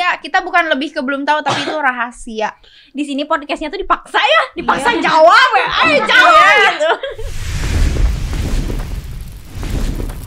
[0.00, 0.20] rahasia.
[0.24, 2.56] Kita bukan lebih ke belum tahu tapi itu rahasia.
[2.90, 5.68] Di sini podcastnya tuh dipaksa ya, dipaksa jawab ya.
[5.84, 6.90] Ayo jawab gitu.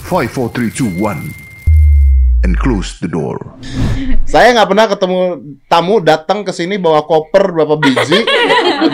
[0.04, 1.34] Five, four, three, two, one,
[2.44, 3.40] and close the door.
[4.32, 5.20] Saya nggak pernah ketemu
[5.68, 8.24] tamu datang ke sini bawa koper berapa biji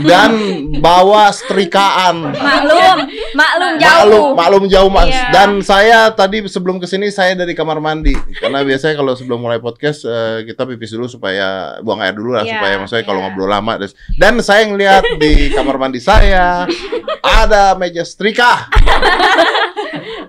[0.06, 0.32] dan
[0.78, 2.34] bawa setrikaan.
[2.34, 2.98] Maklum,
[3.34, 3.98] maklum jauh.
[4.06, 5.10] Maklum, maklum jauh mas.
[5.10, 5.34] Iya.
[5.34, 9.58] Dan saya tadi sebelum ke sini saya dari kamar mandi karena biasanya kalau sebelum mulai
[9.58, 13.26] podcast eh, kita pipis dulu supaya buang air dulu lah Iya, supaya maksudnya kalau iya.
[13.30, 13.74] ngobrol lama.
[13.82, 16.70] Terus- Dan saya ngelihat di kamar mandi saya
[17.24, 18.70] ada meja setrika.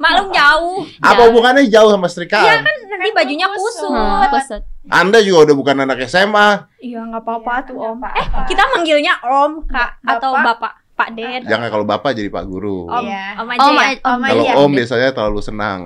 [0.00, 0.80] Maklum jauh.
[0.98, 2.40] Apa hubungannya jauh sama setrikaan?
[2.40, 3.92] Iya kan nanti bajunya kusut.
[3.92, 4.62] Hmm, kusut.
[4.88, 6.73] Anda juga udah bukan anak SMA.
[6.80, 8.00] Iya nggak apa-apa tuh om.
[8.02, 10.16] Eh, kita manggilnya Om, Kak, Bapak.
[10.16, 11.42] atau Bapak, Pak Ded.
[11.45, 12.88] Jangan kalau bapak jadi pak guru.
[12.88, 13.24] Om, Iya.
[13.36, 13.88] Om aja Om, ya.
[14.02, 14.52] om, Kalau iya.
[14.56, 15.80] om biasanya terlalu senang.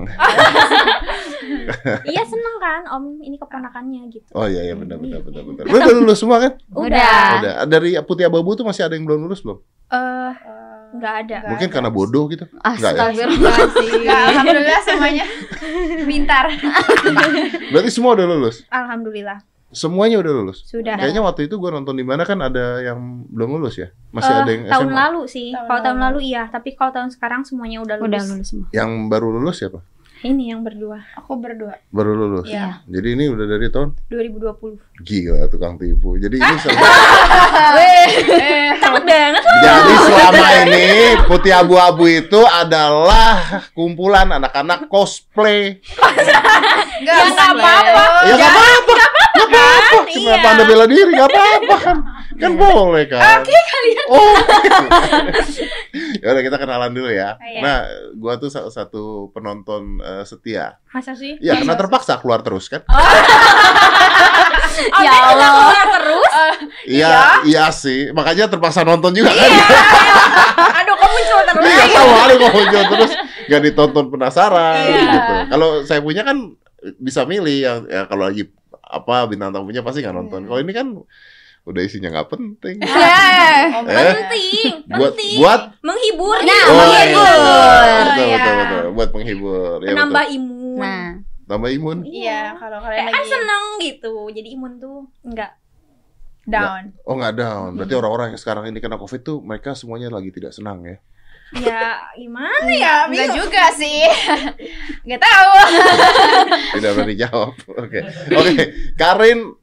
[2.04, 4.28] Iya seneng kan Om, ini keponakannya gitu.
[4.32, 5.64] Oh iya iya benar benar benar benar.
[5.64, 6.52] Lu udah lulus semua kan?
[6.70, 7.26] Udah.
[7.40, 7.54] Udah.
[7.64, 9.58] Dari putih abu-abu tuh masih ada yang belum lulus belum?
[9.86, 10.30] Eh,
[10.94, 11.38] nggak ada.
[11.50, 12.46] Mungkin karena bodoh gitu.
[12.56, 13.02] Enggak ya?
[13.10, 13.56] Astagfirullah.
[13.98, 15.24] Nggak, alhamdulillah semuanya
[16.10, 16.44] pintar.
[17.74, 18.62] Berarti semua udah lulus.
[18.68, 19.38] Alhamdulillah.
[19.68, 20.62] Semuanya udah lulus.
[20.62, 20.94] Sudah.
[20.94, 23.90] Kayaknya waktu itu gua nonton di mana kan ada yang belum lulus ya?
[24.14, 24.94] Masih Eh, ada yang tahun SMA.
[24.96, 25.48] lalu sih.
[25.50, 26.06] Tahun Kalau tahun lalu.
[26.14, 28.06] lalu iya, tapi kalau tahun sekarang semuanya udah lulus.
[28.06, 28.66] Udah lulus semua.
[28.70, 29.82] Yang baru lulus siapa?
[30.24, 31.04] Ini yang berdua.
[31.14, 31.76] Aku berdua.
[31.90, 32.48] Baru lulus.
[32.48, 32.80] Iya.
[32.86, 34.80] Jadi ini udah dari tahun 2020.
[34.98, 36.16] gila tukang tipu.
[36.16, 36.80] Jadi ini selama-
[37.76, 39.44] Eh, Takut banget.
[39.44, 40.86] Jadi selama ini
[41.24, 43.36] putih abu-abu itu adalah
[43.70, 45.84] kumpulan anak-anak cosplay.
[46.96, 47.74] Nggak Ya, apa-apa.
[48.24, 48.94] Ya nggak apa-apa.
[49.44, 49.98] Apa-apa.
[50.04, 50.34] Iya.
[50.34, 51.10] Kenapa anda bela diri?
[51.10, 51.96] Nggak apa-apa kan?
[52.34, 53.20] Kan boleh kan?
[53.40, 54.06] Oke kalian.
[54.10, 54.34] Oh.
[56.22, 57.36] ya udah kita kenalan dulu ya.
[57.38, 57.60] Iya.
[57.60, 57.78] Nah,
[58.16, 60.78] gua tuh satu penonton eh, setia.
[60.90, 61.36] Masa sih?
[61.38, 62.82] Ya karena terpaksa keluar terus kan?
[65.04, 65.70] ya Allah.
[65.94, 66.30] terus?
[66.84, 67.14] Iya,
[67.46, 68.10] iya sih.
[68.10, 69.48] Makanya terpaksa nonton juga kan?
[69.48, 69.66] Iya.
[70.82, 71.64] Aduh, kok muncul terus?
[71.64, 73.12] Iya sama ada kok muncul terus
[73.44, 75.12] gak ditonton penasaran Iya.
[75.12, 75.34] gitu.
[75.52, 76.36] Kalau saya punya kan
[77.00, 78.44] bisa milih yang ya kalau lagi
[78.86, 80.44] apa bintang tamunya pasti nggak nonton.
[80.44, 80.86] Kalau ini kan
[81.64, 82.76] udah isinya nggak penting.
[82.84, 85.36] Eh, Eh, penting, buat penting.
[85.40, 86.36] buat menghibur.
[86.38, 87.24] Nah, oh, menghibur.
[87.24, 88.02] iya.
[88.04, 88.36] betul, Iya.
[88.36, 89.76] betul betul buat menghibur.
[89.80, 90.36] Ya, Menambah betul.
[90.36, 90.78] imun.
[90.80, 91.08] Nah,
[91.44, 91.98] Tambah imun.
[92.02, 94.12] Iya, kalau kalian kan lagi seneng gitu.
[94.28, 95.52] Jadi imun tuh enggak.
[96.44, 96.92] down.
[97.02, 97.70] Oh nggak down.
[97.74, 101.00] Berarti orang-orang yang sekarang ini kena covid tuh mereka semuanya lagi tidak senang ya.
[101.56, 103.36] Ya, gimana Ya, enggak bingung.
[103.40, 104.02] juga sih.
[105.04, 105.50] Enggak tahu.
[106.74, 107.54] Tidak berani jawab.
[107.70, 108.00] Oke.
[108.32, 108.62] Oke.
[108.94, 109.54] Karin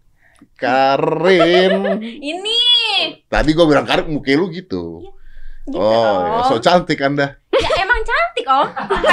[0.55, 2.61] Karin Ini.
[3.25, 5.03] Tadi gue bilang Karin muka lu gitu.
[5.61, 6.47] Gitu, Oh, ya.
[6.47, 7.37] So cantik Anda.
[7.51, 8.67] Ya emang cantik, Om.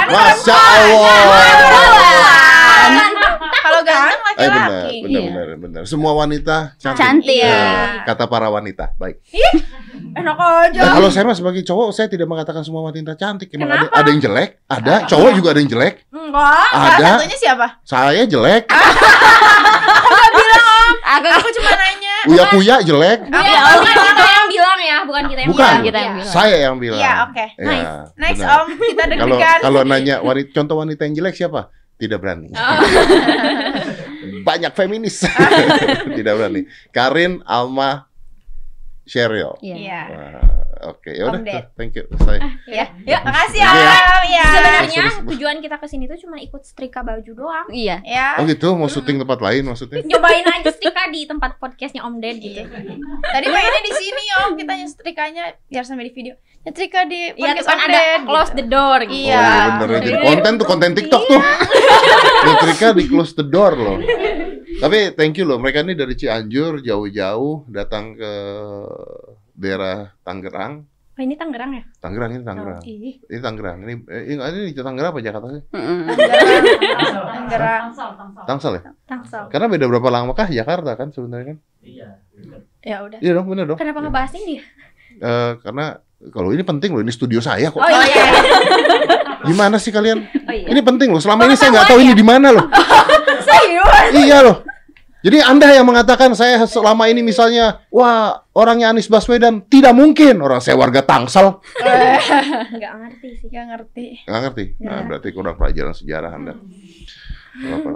[0.07, 2.48] Masya Allah.
[3.59, 4.95] Kalau ganteng Eh benar, laki-laki.
[5.03, 5.29] benar, Iya.
[5.29, 5.81] benar, benar.
[5.83, 6.99] Semua wanita cantik.
[6.99, 7.43] Cantik.
[7.43, 8.95] Ya, kata para wanita.
[8.95, 9.19] Baik.
[10.11, 10.79] Enak aja.
[10.79, 13.51] Nah, kalau saya mah sebagai cowok, saya tidak mengatakan semua wanita cantik.
[13.51, 15.05] Emang ada, ada yang jelek, ada.
[15.05, 16.07] Cowok juga ada yang jelek.
[16.09, 16.65] Enggak.
[16.71, 17.07] Salah Ada.
[17.13, 17.67] satunya siapa?
[17.83, 18.63] Saya jelek.
[21.09, 22.15] aku Aku cuma nanya.
[22.27, 23.19] Uya kuya jelek.
[23.25, 25.63] Ya, bukan kita yang bilang ya, bukan kita yang Bukan.
[25.63, 25.81] bilang.
[25.81, 26.17] Kita yang Iya.
[26.19, 26.31] bilang.
[26.31, 26.99] Saya yang bilang.
[26.99, 27.45] Iya, oke.
[27.55, 27.65] Ya,
[28.15, 28.55] Nice benar.
[28.55, 29.57] Om, kita Kalau deg-degan.
[29.61, 31.61] kalau nanya wanita, contoh wanita yang jelek siapa?
[31.99, 32.47] Tidak berani.
[32.55, 32.79] Oh.
[34.47, 35.19] Banyak feminis.
[36.17, 36.63] Tidak berani.
[36.95, 38.07] Karin, Alma,
[39.03, 39.59] Cheryl.
[39.59, 39.75] Iya.
[39.75, 40.01] Iya.
[40.07, 41.35] Wah, Oke, ya udah.
[41.35, 41.65] Om Ded.
[41.73, 42.07] Thank you.
[42.17, 42.39] Saya.
[42.65, 42.85] Ya.
[43.03, 43.69] Ya, Makasih ya.
[44.25, 44.45] Ya.
[44.47, 45.15] Sebenarnya terus.
[45.27, 47.67] tujuan kita ke sini tuh cuma ikut setrika baju doang.
[47.67, 47.99] Iya.
[48.01, 48.37] Ya.
[48.37, 49.99] Oh gitu, mau syuting tempat lain maksudnya?
[50.01, 52.63] Nyobain aja setrika di tempat podcastnya Om Ded gitu.
[53.21, 56.33] Tadi pengennya di sini Om, kita nyetrikanya biar sampai di video.
[56.59, 58.55] Nyetrika di Iya, podcast kan Om ada Ded, close gitu.
[58.55, 59.11] the door gitu.
[59.11, 59.35] Oh Iya.
[59.35, 59.99] iya bener ya.
[60.01, 61.41] Jadi konten tuh konten TikTok tuh.
[62.45, 63.97] Metrika di close the door loh.
[64.79, 68.31] Tapi thank you loh, mereka ini dari Cianjur jauh-jauh datang ke
[69.59, 70.87] daerah Tangerang.
[70.87, 71.83] Oh, ini Tangerang ya?
[71.99, 72.79] Tangerang ini Tangerang.
[72.87, 73.19] Ih.
[73.27, 73.77] Ini Tangerang.
[73.83, 75.63] Ini eh, ini, ini di Tangerang apa Jakarta sih?
[77.27, 77.83] Tangerang.
[78.47, 78.81] Tangsel ya?
[79.03, 79.43] Tangsel.
[79.51, 81.57] Karena beda berapa lama kah Jakarta kan sebenarnya kan?
[82.79, 83.19] Ya udah.
[83.19, 83.75] Iya dong, bener dong.
[83.75, 84.63] Kenapa ngebahas ini?
[85.19, 85.99] Eh, karena
[86.31, 87.83] kalau ini penting loh, ini studio saya kok.
[87.83, 88.25] Oh iya.
[89.47, 90.23] Gimana sih kalian?
[90.23, 90.67] Oh iya.
[90.71, 91.19] Ini penting loh.
[91.19, 92.63] Selama ini saya nggak tahu ini di mana loh.
[93.47, 94.15] Serius?
[94.15, 94.63] iya loh.
[95.19, 100.39] Jadi Anda yang mengatakan saya selama ini misalnya, wah orangnya Anies Baswedan, tidak mungkin.
[100.39, 101.59] Orang saya warga Tangsel.
[102.71, 103.47] Enggak ngerti sih.
[103.51, 104.05] Gak ngerti.
[104.23, 104.63] Nggak ngerti?
[104.79, 106.53] Nah, berarti kurang pelajaran sejarah Anda.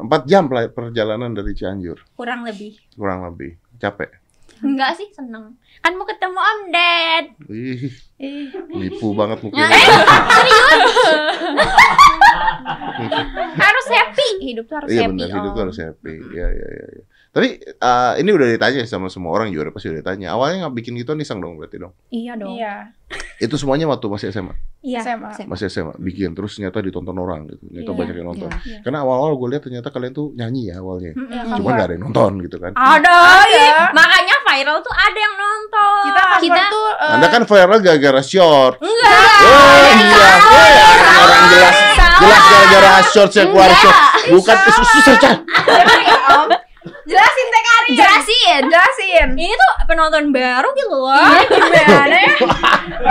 [0.04, 2.76] Empat jam perjalanan dari Cianjur, Kurang lebih.
[2.94, 3.56] kurang lebih.
[3.80, 4.20] Capek.
[4.60, 5.56] Enggak sih, seneng.
[5.80, 7.26] Kan mau ketemu Om Ded.
[7.48, 7.92] Ih,
[8.70, 9.64] nipu banget Nah, mungkin.
[9.64, 9.80] eh,
[13.54, 14.30] harus happy.
[14.42, 15.12] Hidup tuh harus Iya happy.
[15.16, 16.16] benar, hidup tuh harus happy.
[16.32, 16.88] Iya, iya, iya.
[16.94, 17.04] iya.
[17.34, 20.32] Tapi eh, ini udah ditanya sama semua orang juga pasti udah ditanya.
[20.32, 21.94] Awalnya nggak bikin gitu iseng dong berarti dong.
[22.08, 22.54] Iya dong.
[22.54, 22.94] iya.
[23.38, 24.54] Itu semuanya waktu masih SMA.
[24.86, 25.02] Iya.
[25.02, 25.30] SMA.
[25.34, 25.50] SMA.
[25.50, 27.58] Masih SMA bikin terus ternyata ditonton orang gitu.
[27.66, 28.50] Ternyata Iya, banyak yang nonton.
[28.64, 28.80] iya.
[28.82, 31.10] Karena awal-awal gue lihat ternyata kalian tuh nyanyi ya awalnya.
[31.10, 31.74] Iya, Cuma cover.
[31.74, 32.72] nggak ada yang nonton gitu kan.
[32.72, 33.16] Ada.
[33.18, 33.66] Ada.
[33.92, 36.02] Makanya viral tuh ada yang nonton.
[36.06, 38.76] Kita cover Kita tuh eh, Anda kan viral gara-gara short.
[38.78, 39.38] enggak.
[39.42, 40.74] Oh iya, Weh,
[41.18, 41.76] orang jelas
[42.14, 43.98] jelas gara-gara short saya keluar short.
[44.30, 45.36] Bukan susah Cah.
[47.14, 47.94] Jelasin Teh Karin.
[47.94, 48.62] Jelasin.
[48.74, 49.28] Jelasin.
[49.38, 51.30] Ini tuh penonton baru gitu loh.
[51.46, 52.34] Gimana ya?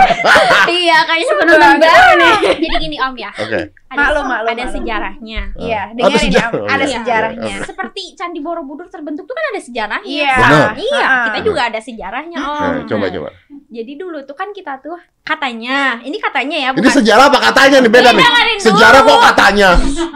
[0.83, 2.35] iya, kayaknya penonton baru nih.
[2.59, 3.31] Jadi gini Om ya.
[3.31, 3.71] Oke.
[3.93, 4.73] Ada, Maklum, maklum, ada maklum.
[4.73, 5.41] sejarahnya.
[5.55, 6.23] Iya, Ada dengerin ya.
[6.23, 6.63] sejarah.
[6.65, 6.95] Ada Iya.
[6.95, 7.53] sejarahnya.
[7.53, 7.65] Oke.
[7.65, 10.09] Seperti Candi Borobudur terbentuk tuh kan ada sejarahnya.
[10.09, 10.33] Iya.
[10.35, 10.71] Benar.
[10.75, 11.23] Iya, Ah.
[11.27, 12.57] kita juga ada sejarahnya Om.
[12.59, 13.29] Nah, coba coba.
[13.69, 14.93] Jadi dulu tuh kan kita tuh
[15.23, 18.57] katanya, ini katanya ya, Ini bukan sejarah apa katanya nih beda Iya, nih.
[18.59, 19.69] Sejarah kok katanya.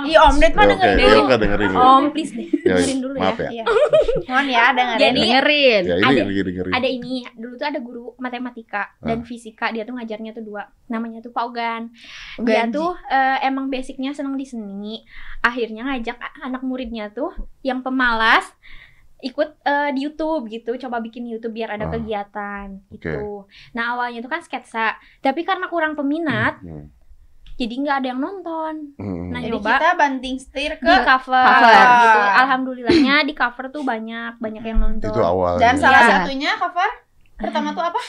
[0.03, 1.21] Iya, Om Ded mah Ya, dengerin ya dulu.
[1.23, 1.81] oke dengerin dulu.
[1.81, 2.47] Om, please deh.
[2.59, 3.49] Ya, Dengerin dulu maaf ya.
[3.51, 3.63] Iya.
[4.27, 4.99] Mohon ya dengerin.
[4.99, 6.71] Jadi dengerin Ya ini Ada- dengerin.
[6.71, 11.19] ada ini dulu tuh ada guru matematika dan fisika dia tuh ngajarnya tuh dua namanya
[11.19, 11.89] tuh Pak Ogan
[12.39, 13.37] dia tuh eh,
[13.67, 15.03] emang basicnya seneng di seni
[15.41, 18.47] akhirnya ngajak anak muridnya tuh yang pemalas
[19.19, 21.91] ikut eh, di YouTube gitu coba bikin YouTube biar ada Ah.
[21.91, 23.43] kegiatan gitu
[23.73, 26.87] nah awalnya tuh kan sketsa tapi karena kurang peminat Hmm.
[27.55, 29.33] jadi nggak ada yang nonton Hmm.
[29.33, 31.73] Nah, Jadi kita banting setir ke di cover, cover.
[31.97, 35.57] gitu alhamdulillahnya di cover tuh banyak banyak yang nonton Itu awal.
[35.57, 36.11] dan salah Iya.
[36.15, 36.89] satunya cover
[37.35, 38.01] pertama tuh apa?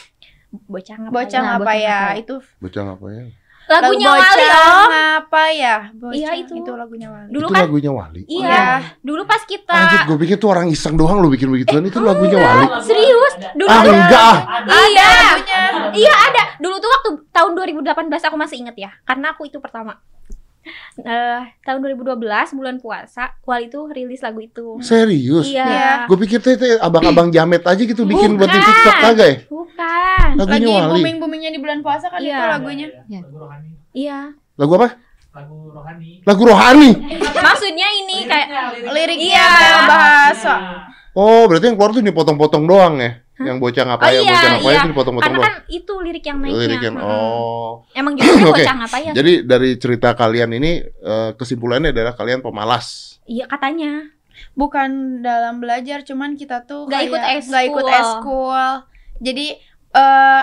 [0.48, 1.56] bocah ngapa Bocah ya?
[1.56, 1.80] apa ya?
[1.80, 2.00] ya?
[2.18, 3.24] Itu Bocah apa ya?
[3.68, 5.76] Lagunya Lagu Wali om Ngapa ya?
[5.92, 6.14] Bocah.
[6.14, 6.52] Iya, itu.
[6.54, 7.28] Itu lagunya Wali.
[7.28, 8.22] Dulu itu kan- lagunya Wali.
[8.24, 8.66] Iya, Iya.
[8.98, 12.38] dulu pas kita Anjir, gue pikir tuh orang iseng doang lu bikin begituan itu lagunya
[12.38, 12.64] Wali.
[12.80, 14.60] serius, dulu Ah tuh- enggak ah.
[14.86, 15.60] iya, lagunya.
[15.94, 16.42] iya ada.
[16.56, 17.84] Dulu tuh waktu tahun 2018
[18.24, 20.00] aku masih inget ya, karena aku itu pertama.
[20.98, 22.18] Eh, tahun 2012
[22.52, 24.78] bulan puasa, Wali tuh rilis lagu itu.
[24.78, 25.46] Serius?
[25.46, 25.90] Iya, Iya.
[26.04, 28.68] Gue pikir teh teh abang-abang jamet aja gitu bikin buat di Bukan.
[28.68, 29.36] TikTok kagak ya?
[29.46, 30.28] bukan.
[30.34, 30.90] Lagi Lagunya Wali.
[30.92, 32.34] booming-boomingnya di bulan puasa kan Iya.
[32.34, 32.86] itu lagunya.
[33.08, 34.18] lagu rohani Iya.
[34.54, 34.88] Lagu apa?
[35.30, 36.90] lagu rohani Lagu rohani.
[37.38, 38.48] Maksudnya ini kayak
[38.84, 39.46] Liriknya Iya.
[39.54, 40.54] kayak bahasa.
[41.12, 43.22] Oh, berarti yang keluar tuh dipotong-potong doang ya?
[43.38, 44.80] Yang bocah Oh ngapain, iya, bocah ngapain iya.
[44.82, 45.54] itu dipotong-potong karena doang.
[45.54, 46.58] kan itu lirik yang naiknya.
[46.58, 47.70] Lirik yang oh.
[47.94, 48.62] Emang judulnya Oke.
[48.66, 49.12] bocah ngapain?
[49.14, 53.18] Jadi dari cerita kalian ini eh, kesimpulannya adalah kalian pemalas.
[53.24, 54.10] Iya katanya.
[54.54, 57.50] Bukan dalam belajar, cuman kita tuh Nggak ikut kayak eskul.
[57.50, 58.70] nggak ikut eskul.
[59.18, 59.46] Jadi
[59.88, 60.42] eh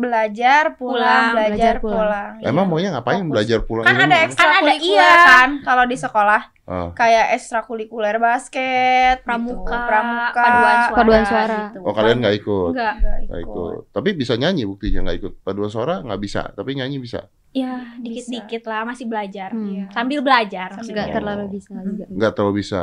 [0.00, 1.98] belajar pulang, Pulang, belajar, belajar, pulang.
[2.00, 2.30] pulang.
[2.42, 2.70] Emang Iya.
[2.70, 3.30] maunya ngapain Fokus.
[3.30, 3.84] belajar pulang?
[3.84, 5.10] Kan Ini ada ekstrakurikuler Kan ada, iya.
[5.22, 6.88] kan kalau di sekolah Ah.
[6.92, 9.86] kayak ekstrakurikuler basket, Pramuka, gitu.
[9.86, 10.96] pramuka, paduan suara.
[10.96, 11.58] Paduan suara.
[11.66, 11.78] gitu.
[11.82, 12.70] Oh kalian nggak ikut?
[12.72, 12.94] Enggak.
[12.96, 13.70] Nggak Nggak ikut.
[13.70, 13.82] ikut.
[13.90, 15.32] Tapi bisa nyanyi buktinya nggak ikut.
[15.40, 17.20] Paduan suara nggak bisa, tapi nyanyi bisa.
[17.50, 19.50] Ya, dikit-dikit lah masih belajar.
[19.50, 19.66] Hmm.
[19.68, 19.84] Iya.
[19.90, 20.68] Sambil belajar.
[20.72, 21.14] Sambil nggak Oh.
[21.16, 22.82] terlalu bisa juga Nggak terlalu bisa.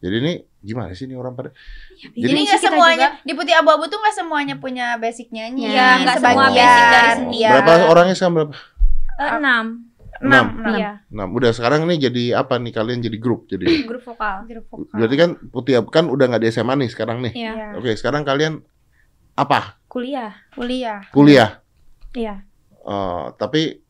[0.00, 1.52] Jadi ini gimana sih ini orang pada?
[1.94, 5.68] Jadi Jadi- nggak semuanya di putih abu-abu tuh nggak semuanya punya basic nyanyi.
[5.68, 7.36] Iya, nggak semua basic dari seni.
[7.36, 7.50] Iya.
[7.52, 8.54] Berapa orangnya sekarang berapa?
[9.20, 9.66] Eh, enam.
[10.20, 10.46] Enam.
[10.52, 10.76] Enam.
[10.76, 13.64] Iya, Nah, udah sekarang nih jadi apa nih kalian jadi grup jadi.
[13.88, 14.44] grup vokal.
[14.44, 14.96] Grup vokal.
[14.96, 17.32] Berarti kan putih Abu kan udah nggak di SMA nih sekarang nih.
[17.32, 17.52] Iya.
[17.52, 17.66] Iya.
[17.76, 18.60] Oke, sekarang kalian
[19.36, 19.80] apa?
[19.88, 20.32] Kuliah.
[20.52, 21.00] Kuliah.
[21.12, 21.50] Kuliah.
[22.12, 22.44] Iya.
[22.80, 23.80] Eh, tapi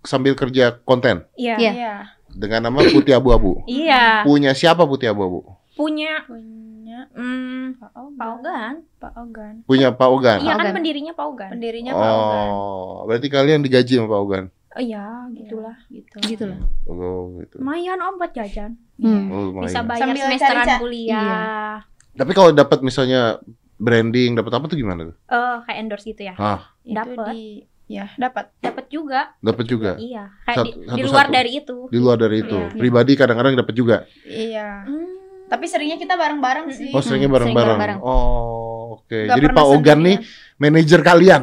[0.00, 1.56] sambil kerja konten Iya.
[1.58, 1.72] Iya.
[1.72, 1.94] Iya.
[2.36, 3.64] Dengan nama Putih Abu-Abu.
[3.64, 4.22] Iya.
[4.22, 5.42] Punya siapa Putih Abu-abu?
[5.72, 8.14] Punya Punya hmm, Pak Ogan.
[8.16, 8.74] Pak Ogan.
[8.96, 9.54] Pak Ogan.
[9.66, 10.38] Punya Pak Ogan.
[10.40, 11.50] Iya kan pendirinya Pak Ogan.
[11.52, 12.46] Pendirinya Pak Ogan.
[12.48, 14.44] Oh, berarti kalian digaji sama Pak Ogan.
[14.76, 15.76] Oh iya, gitulah.
[15.88, 16.16] Gitu.
[16.28, 17.56] gitu loh Oh, gitu.
[17.64, 18.76] Lumayan om buat jajan.
[19.00, 19.32] Hmm.
[19.32, 19.72] Oh, lumayan.
[19.72, 20.82] Bisa bayar Sambil semesteran cari-cari.
[20.84, 21.74] kuliah.
[22.16, 23.40] Tapi kalau dapat misalnya
[23.76, 25.16] branding, dapat apa tuh gimana tuh?
[25.28, 26.34] Eh, kayak endorse gitu ya.
[26.36, 27.26] Ah, Itu Dapet.
[27.32, 27.44] di
[27.86, 28.50] ya dapat.
[28.58, 29.20] Dapat juga.
[29.38, 29.90] dapat juga.
[29.96, 30.30] Iya.
[30.42, 31.08] Kayak Satu- di, di satu-satu.
[31.08, 31.76] luar dari itu.
[31.86, 32.70] Di luar dari itu, Iya.
[32.72, 33.96] pribadi kadang-kadang dapat juga.
[34.22, 34.68] Iya.
[34.82, 35.08] Hmm.
[35.46, 36.90] Tapi seringnya kita bareng-bareng sih.
[36.90, 37.78] Oh, seringnya Hmm, sering bareng-bareng.
[37.78, 37.98] bareng-bareng.
[38.02, 39.14] Oh, oke.
[39.24, 40.16] Nggak Jadi Pak Ogan nih
[40.56, 41.42] manajer kalian.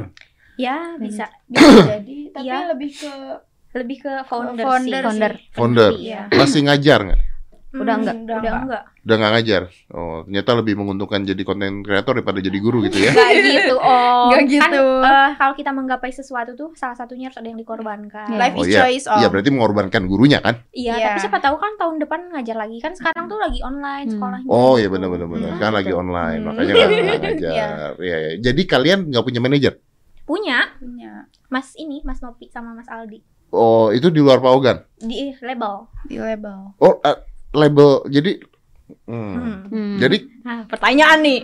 [0.56, 1.26] Ya, bisa.
[1.46, 2.58] bisa jadi, tapi Iya.
[2.70, 3.12] lebih ke
[3.74, 5.08] Lebih ke founder, Founder sih.
[5.10, 5.34] Founder.
[5.52, 5.92] Founder.
[5.98, 6.22] Iya.
[6.30, 7.22] Masih ngajar nggak?
[7.74, 8.16] Udah Hmm, enggak.
[8.16, 8.62] Udah Udah enggak.
[8.62, 8.84] enggak.
[9.04, 9.62] Udah nggak ngajar.
[9.90, 13.12] Oh, ternyata lebih menguntungkan jadi konten kreator daripada jadi guru gitu ya.
[13.14, 14.28] Enggak gitu, Om.
[14.30, 14.86] Nggak Kan gitu.
[15.02, 18.28] eh, kalau kita menggapai sesuatu tuh salah satunya harus ada yang dikorbankan.
[18.28, 18.38] Iya.
[18.38, 18.78] life Oh is iya.
[18.80, 19.18] choice om.
[19.18, 20.62] Iya, berarti mengorbankan gurunya kan?
[20.70, 21.06] Iya, Iya.
[21.08, 24.14] tapi siapa tahu kan tahun depan ngajar lagi kan sekarang tuh lagi online Hmm.
[24.16, 24.48] sekolahnya.
[24.48, 24.94] Oh iya gitu.
[24.94, 25.42] benar-benar benar.
[25.44, 25.56] Hmm.
[25.58, 26.48] Sekarang lagi online, Hmm.
[26.48, 27.90] makanya nggak nggak ngajar.
[28.00, 28.30] Iya, iya.
[28.40, 29.74] Jadi kalian nggak punya manajer?
[30.24, 31.12] Punya punya
[31.50, 34.78] Mas ini, Mas Nopi sama Mas Aldi Oh, itu di luar Pak Ogan.
[34.98, 35.86] di label.
[36.04, 36.74] di label.
[36.76, 37.18] Oh, eh,
[37.54, 37.90] label.
[38.08, 38.32] Jadi
[39.06, 39.34] hmm.
[39.34, 39.58] Hmm.
[39.70, 39.96] Hmm.
[39.98, 41.40] Jadi Nah, pertanyaan nih.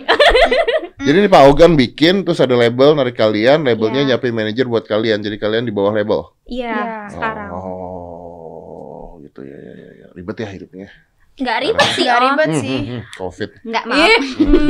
[1.08, 4.08] Jadi ini Pak Ogan bikin terus ada label narik kalian, labelnya Iya.
[4.12, 5.18] nyiapin manajer buat kalian.
[5.18, 6.36] Jadi kalian di bawah label.
[6.44, 7.08] Iya, Iya.
[7.08, 7.48] sekarang.
[7.50, 10.06] Oh, gitu ya, ya, ya, ya.
[10.12, 10.88] Ribet ya hidupnya.
[11.32, 12.24] Nggak ribet sih, Gak Om.
[12.26, 12.76] ribet Hmm, sih.
[12.76, 13.50] hmm, hmm, Covid.
[13.64, 14.08] Enggak maaf.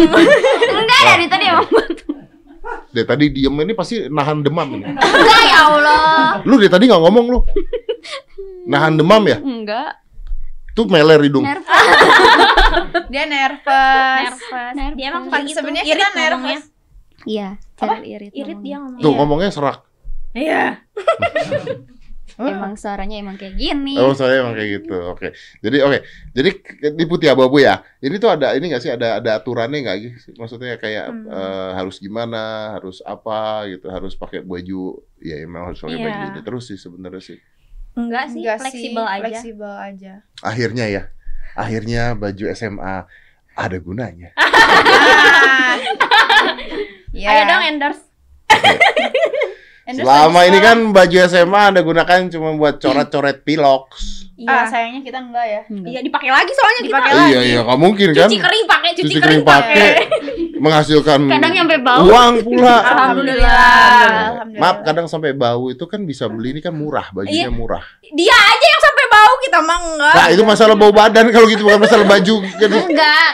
[0.79, 1.69] Enggak dari tadi emang.
[2.91, 4.87] Dari tadi diem ini pasti nahan demam ini.
[4.87, 6.39] Enggak ya Allah.
[6.47, 7.41] Lu dari tadi nggak ngomong lu.
[8.71, 9.43] Nahan demam ya?
[9.43, 9.99] Enggak.
[10.73, 11.43] Tuh meler hidung.
[11.43, 11.85] Nervous.
[13.09, 14.23] Dia nervous.
[14.23, 14.93] Nervous.
[14.95, 15.57] Dia emang Kan kayak gitu.
[15.59, 16.31] sebenarnya kita nervous.
[16.31, 16.61] ngomongnya.
[17.21, 18.33] Iya, cara irit.
[18.33, 19.03] Irit dia ngomongnya.
[19.03, 19.79] Tuh ngomongnya serak.
[20.33, 20.65] Iya.
[22.41, 24.01] Emang suaranya emang kayak gini.
[24.01, 24.97] Oh saya emang kayak gitu.
[25.13, 25.29] Oke.
[25.61, 25.99] Jadi oke.
[26.33, 26.51] Jadi
[26.97, 27.85] di putih abu-abu ya.
[28.01, 28.89] Ini tuh ada ini nggak sih?
[28.89, 30.33] Ada ada aturannya nggak sih?
[30.41, 31.29] Maksudnya kayak Hmm.
[31.29, 32.41] eh, harus gimana?
[32.81, 33.93] Harus apa gitu?
[33.93, 35.05] Harus pakai baju?
[35.21, 36.07] Ya emang harus pakai Iya.
[36.09, 37.37] baju ini terus sih sebenarnya sih.
[37.93, 39.23] Enggak sih, Enggak sih, fleksibel aja.
[39.23, 40.13] Fleksibel aja.
[40.41, 41.03] Akhirnya ya.
[41.53, 42.95] Akhirnya baju SMA
[43.53, 44.31] ada gunanya.
[44.37, 45.75] Ah.
[47.11, 47.27] Ya.
[47.29, 48.07] Ayo dong endorse.
[49.83, 54.31] Endorse Selama ini kan baju SMA Anda gunakan cuma buat coret-coret piloks.
[54.41, 54.71] Ah, Iya.
[54.71, 55.61] sayangnya kita enggak ya.
[55.67, 55.91] Enggak.
[55.91, 57.19] Iya dipakai lagi soalnya Dipakai kita.
[57.19, 57.29] lagi.
[57.29, 58.25] Iya iya, nggak mungkin kan?
[58.25, 59.89] Cuci kering pakai, cuci, Cuci kering pakai,
[60.61, 62.05] menghasilkan Kadang nyampe bau.
[62.05, 62.77] uang pula.
[62.93, 63.51] Alhamdulillah.
[63.51, 64.61] Alhamdulillah.
[64.61, 67.51] Maaf, kadang sampai bau itu kan bisa beli ini kan murah, bajunya Iya.
[67.51, 67.83] murah.
[68.05, 70.15] Dia aja yang sampai bau kita mah enggak.
[70.15, 72.37] Nah, itu masalah bau badan kalau gitu bukan masalah baju.
[72.55, 73.31] Jadi Enggak.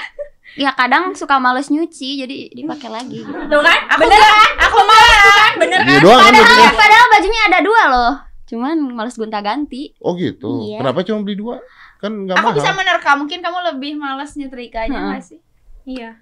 [0.56, 3.20] Ya kadang suka males nyuci jadi dipakai lagi.
[3.20, 3.28] gitu.
[3.28, 3.78] Tuh kan?
[3.90, 4.50] Aku bener kan?
[4.62, 5.52] Aku kan?
[5.58, 6.00] Bener dia kan?
[6.00, 6.32] doang kan.
[6.32, 8.14] Padahal, padahal bajunya ada dua loh.
[8.46, 9.92] Cuman males gonta-ganti.
[9.98, 10.64] Oh gitu.
[10.64, 10.80] Iya.
[10.80, 11.60] Kenapa cuma beli dua?
[11.96, 12.56] Kan nggak Aku mahal.
[12.56, 13.10] bisa menerka.
[13.14, 15.38] Mungkin kamu lebih males nyetrikanya nggak sih?
[15.84, 16.16] Iya.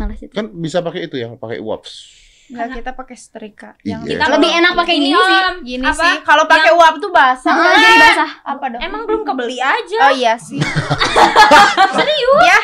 [0.00, 0.32] Males itu.
[0.32, 2.16] Kan bisa pakai itu yang pakai waps.
[2.50, 3.70] Enggak, kita pakai setrika.
[3.80, 4.02] Iya.
[4.02, 5.38] Yang Kita Lebih enak pakai ini sih.
[5.62, 6.02] Gini Apa?
[6.02, 6.14] sih.
[6.24, 7.54] Kalau pakai uap tuh basah.
[7.54, 8.30] Heeh, jadi basah.
[8.42, 8.80] Apa dong?
[8.82, 9.98] Emang belum kebeli aja.
[10.02, 10.58] Oh iya sih.
[12.00, 12.42] Serius?
[12.42, 12.58] Ya.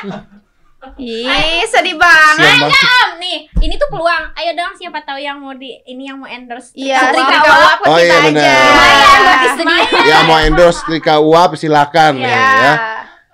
[0.97, 2.47] Ih, sedih banget.
[2.63, 2.79] Banget.
[2.79, 4.31] Om, nih, ini tuh peluang.
[4.35, 6.71] Ayo dong siapa tahu yang mau di ini yang mau endorse.
[6.75, 7.79] Iya, Setrika setrika uap.
[7.83, 8.23] Oh, kita iya, aja.
[8.23, 8.55] benar.
[8.63, 9.77] Lumayan buat istri.
[10.07, 12.31] Ya mau endorse Trika Uap silakan Iya.
[12.31, 12.73] ya.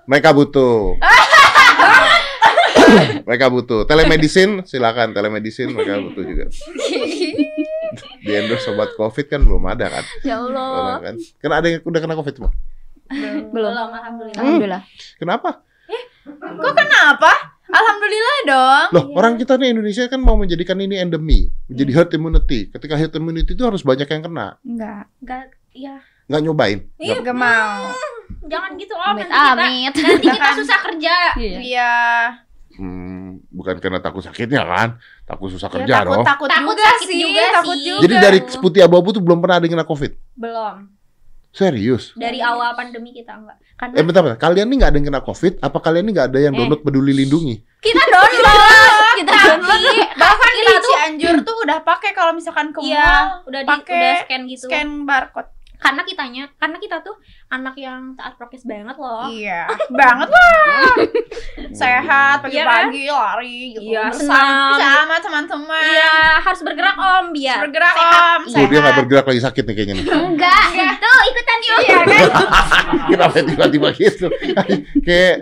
[0.05, 0.97] Mereka butuh.
[3.23, 3.85] mereka butuh.
[3.85, 6.45] Telemedicine silakan telemedicine mereka butuh juga.
[8.25, 10.05] Di endorse sobat Covid kan belum ada kan?
[10.23, 10.99] Ya Belum Allah.
[11.03, 11.15] kan?
[11.39, 12.53] Karena ada yang udah kena Covid semua.
[13.13, 13.53] Belum.
[13.53, 14.39] Belum, alhamdulillah.
[14.39, 14.83] Alhamdulillah.
[15.19, 15.51] Kenapa?
[16.33, 17.33] Kok kenapa?
[17.69, 18.87] Alhamdulillah dong.
[18.93, 22.69] Loh, orang kita nih Indonesia kan mau menjadikan ini endemi, menjadi herd immunity.
[22.69, 24.57] Ketika herd immunity itu harus banyak yang kena.
[24.63, 25.05] Enggak.
[25.21, 25.97] Enggak, iya.
[26.29, 26.79] Nggak nyobain.
[26.97, 27.93] Iya, Enggak mau.
[28.43, 29.93] Jangan gitu Om, Amit nanti kita amit.
[29.95, 31.17] nanti kita susah kerja.
[31.37, 31.59] Iya.
[31.61, 31.93] Iya.
[32.75, 34.89] Hmm, bukan karena takut sakitnya kan?
[35.23, 36.25] Takut susah Ya, kerja takut, dong.
[36.25, 37.19] takut Takut juga sakit sih.
[37.19, 37.85] juga takut sih.
[37.87, 38.03] juga.
[38.03, 40.13] Jadi dari putih abu-abu tuh belum pernah ada yang kena Covid.
[40.35, 40.77] Belum.
[41.49, 42.15] Serius?
[42.15, 43.61] Dari awal pandemi kita enggak.
[43.75, 44.39] Karena Eh bentar, bentar.
[44.39, 45.53] Kalian nih nggak ada yang kena COVID?
[45.61, 46.59] Apa kalian nih nggak ada yang Eh.
[46.59, 47.61] download peduli lindungi?
[47.79, 53.05] kita download, Kita tapi bahkan kita tuh Cianjur tuh udah pakai kalau misalkan ke iya,
[53.37, 54.65] mall udah di udah scan gitu.
[54.65, 55.51] scan barcode.
[55.77, 57.19] Karena kitanya, karena kita tuh
[57.53, 59.29] anak yang taat prokes banget loh.
[59.29, 60.97] Iya, banget lah.
[61.75, 63.85] Sehat Iya pagi-pagi lari gitu.
[63.87, 64.73] Iya, senang.
[64.75, 65.85] sama teman-teman.
[65.87, 68.41] Iya, harus bergerak Om biar Bergerak sehat.
[68.41, 68.99] om, Oh, dia nggak sehat.
[68.99, 70.07] bergerak lagi sakit nih kayaknya nih.
[70.09, 70.65] Enggak.
[70.97, 71.79] Tuh ikutan yuk.
[71.79, 72.27] Iya kan?
[73.13, 74.27] Kenapa tiba-tiba gitu?
[75.01, 75.37] Kayak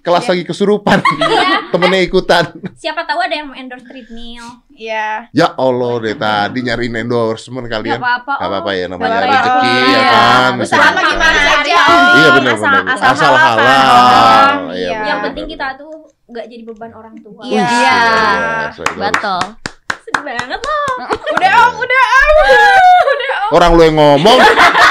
[0.00, 0.98] kelas lagi kesurupan.
[1.00, 1.68] Iya.
[1.68, 2.44] Temennya ikutan.
[2.74, 4.44] Siapa tahu ada yang mau endorse treadmill.
[4.70, 5.28] Iya.
[5.30, 7.96] Ya Allah deh tadi nyariin endorsement Gak kalian.
[7.96, 8.32] apa-apa.
[8.34, 10.02] Gak apa-apa ya namanya Gak rezeki ya Iya.
[10.04, 10.52] kan.
[10.58, 11.00] Usaha Bisa
[11.34, 11.82] Aja.
[12.14, 12.94] Iya benar asal, benar.
[12.94, 13.56] asal, Asal halal.
[13.56, 14.50] halal.
[14.70, 14.88] Iya, Iya.
[14.88, 15.92] Yang benar, penting kita tuh
[16.26, 17.40] gak jadi beban orang tua.
[17.42, 17.62] Iya.
[17.62, 17.98] Iya.
[17.98, 18.98] luar biasa, itu.
[18.98, 19.42] Betul.
[20.04, 20.86] Sedih banget loh.
[21.34, 22.34] Udah om, udah om.
[23.06, 23.50] Udah om.
[23.52, 24.38] Orang lu yang ngomong.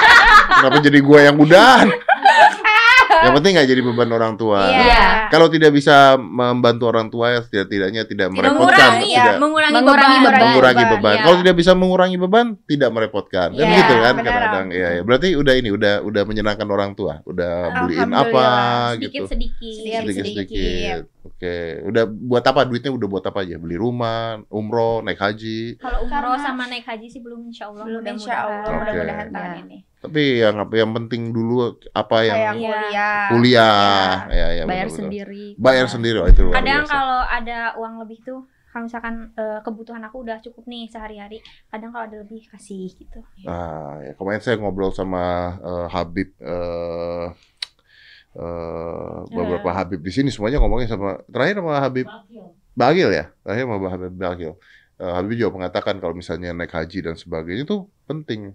[0.58, 1.88] Kenapa jadi gua yang udahan?
[3.22, 4.62] Yang penting nggak jadi beban orang tua.
[4.66, 5.30] Iya.
[5.30, 10.24] Kalau tidak bisa membantu orang tua ya tidak-tidaknya tidak merepotkan, Mengurangi, tidak mengurangi, Mengurangi beban.
[10.34, 10.42] beban.
[10.50, 11.14] mengurangi beban.
[11.14, 11.24] Iya.
[11.24, 13.48] Kalau tidak bisa mengurangi beban, tidak merepotkan.
[13.54, 14.68] Kan Iya, gitu kan kadang-kadang.
[14.74, 15.02] Iya, iya.
[15.06, 17.54] Berarti udah ini udah udah menyenangkan orang tua, udah
[17.86, 18.46] beliin apa
[18.98, 19.26] gitu.
[19.30, 20.02] Sedikit-sedikit.
[20.02, 20.98] Sedikit-sedikit.
[21.44, 21.60] Oke,
[21.92, 23.60] udah buat apa duitnya udah buat apa aja?
[23.60, 25.76] Beli rumah, umroh, naik haji.
[25.76, 27.84] Kalau umroh sama naik haji sih belum insya Allah.
[27.84, 28.24] Belum mudah-mudahan.
[28.24, 28.76] insya Allah, Oke.
[28.80, 29.64] mudah-mudahan tahun Iya.
[29.68, 29.78] ini.
[30.00, 31.56] Tapi yang apa yang penting dulu
[31.92, 32.72] apa yang Kayak Iya.
[32.72, 33.20] kuliah.
[33.28, 34.12] kuliah.
[34.32, 35.46] Ya, ya, Bayar sendiri.
[35.60, 38.40] Bayar sendiri oh, itu Kadang kalau ada uang lebih tuh,
[38.72, 43.20] kalau misalkan eh, kebutuhan aku udah cukup nih sehari-hari, kadang kalau ada lebih kasih gitu.
[43.44, 45.24] Nah, ya, kemarin saya ngobrol sama
[45.60, 47.28] eh, Habib eh
[48.34, 52.08] eh, beberapa Habib di sini semuanya ngomongin sama terakhir sama Habib
[52.74, 54.52] Bagil ya, terakhir sama Habib Bagil.
[54.98, 58.54] Eh, Habib juga mengatakan kalau misalnya naik haji dan sebagainya itu penting,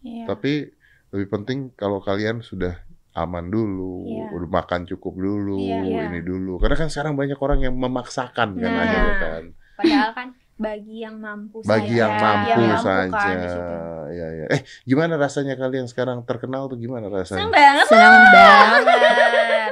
[0.00, 0.24] Iya.
[0.28, 0.70] tapi
[1.10, 2.78] lebih penting kalau kalian sudah
[3.12, 4.24] aman dulu, Iya.
[4.36, 6.00] udah makan cukup dulu, Iya, iya.
[6.10, 6.58] ini dulu.
[6.58, 8.82] Karena kan sekarang banyak orang yang memaksakan kan Nah.
[8.82, 9.42] akhirnya kan.
[9.76, 12.00] Padahal kan bagi yang mampu Bagi saja.
[12.00, 13.46] yang mampu yang mampu kan saja.
[13.46, 13.74] situ.
[14.08, 14.44] Ya, ya.
[14.48, 17.36] Eh, gimana rasanya kalian sekarang terkenal tuh gimana rasanya?
[17.38, 17.86] Seneng banget.
[17.86, 18.82] Senang banget.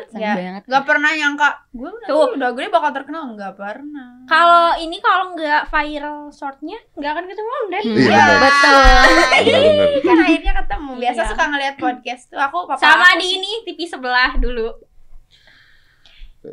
[0.07, 0.35] Senang Ya.
[0.37, 0.63] banget.
[0.65, 2.35] Gak pernah nyangka gue Tuh.
[2.35, 4.09] udah gede bakal terkenal nggak pernah.
[4.25, 7.83] Kalau ini kalau nggak viral shortnya nggak akan ketemu Om Dan.
[7.83, 8.05] Iya, Iya.
[8.05, 8.41] benar.
[8.45, 8.83] Betul.
[8.85, 9.89] Benar-benar.
[10.05, 10.91] kan akhirnya ketemu.
[10.99, 11.29] Biasa Iya.
[11.29, 13.37] suka ngeliat podcast tuh aku papa Sama aku di sih.
[13.39, 14.69] ini TV sebelah dulu.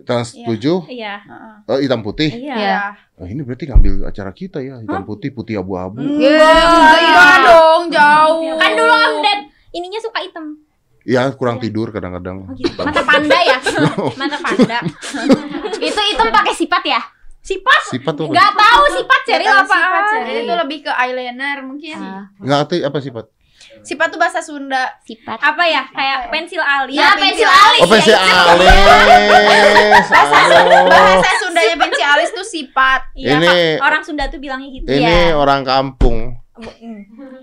[0.02, 0.48] Trans Iya.
[0.48, 1.14] 7, Iya.
[1.20, 1.56] Heeh.
[1.68, 2.32] oh, hitam putih.
[2.32, 2.56] Iya.
[2.56, 2.78] Iya.
[3.16, 6.00] Oh, ini berarti ngambil acara kita ya, hitam putih, putih abu-abu.
[6.00, 8.56] Enggak, iya dong, jauh.
[8.56, 9.38] Kan dulu Om Dan
[9.72, 10.56] ininya suka hitam.
[11.02, 12.46] Ya, kurang tidur kadang-kadang.
[12.46, 12.78] Oh gitu.
[12.78, 13.58] Mata panda ya?
[14.22, 14.80] Mata panda.
[15.82, 17.02] Itu hitam pakai sifat ya?
[17.42, 17.82] Sifat?
[17.90, 18.32] Sifat tuh apa?
[18.32, 19.66] Nggak tahu sifat Ceril apa?
[19.66, 21.98] sifat Ceril itu lebih ke eyeliner mungkin.
[21.98, 23.26] Ah, Nggak ngerti apa sifat?
[23.82, 24.94] Sifat tuh bahasa Sunda.
[25.02, 25.38] sifat.
[25.38, 25.82] Apa ya?
[25.90, 26.94] Kayak pensil alis.
[26.94, 27.82] Ya, pensil alis.
[27.82, 28.70] Oh, pensil alis.
[30.12, 30.86] Aduh.
[30.86, 33.02] Bahasa Sundanya benci alis tuh sifat.
[33.14, 33.48] Iya, Ini-
[33.78, 33.84] Kak.
[33.84, 34.86] orang Sunda tuh bilangnya gitu.
[34.86, 36.38] Ini orang kampung.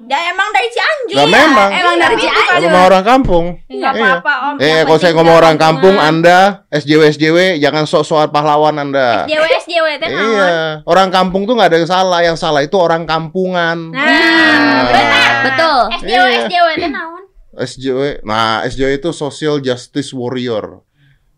[0.07, 1.17] Ya emang dari Cianjur.
[1.17, 1.69] Lah memang.
[1.75, 2.55] Emang dari Tapi Cianjur.
[2.55, 3.45] Kalau mau orang kampung.
[3.67, 4.07] Enggak Iya.
[4.15, 4.55] apa-apa, Om.
[4.59, 6.39] Eh, kalau saya ngomong orang kampung, Anda
[6.71, 9.27] SJW SJW jangan sok-sokan pahlawan Anda.
[9.27, 10.09] SJW SJW teh?
[10.09, 10.55] Iya,
[10.87, 13.91] orang kampung tuh nggak ada yang salah, yang salah itu orang kampungan.
[13.91, 15.18] Nah, benar.
[15.45, 15.81] Betul.
[15.99, 16.41] SJW Iya.
[16.45, 17.23] SJW teh naon?
[17.59, 20.83] SJW, nah SJW itu Social Justice Warrior,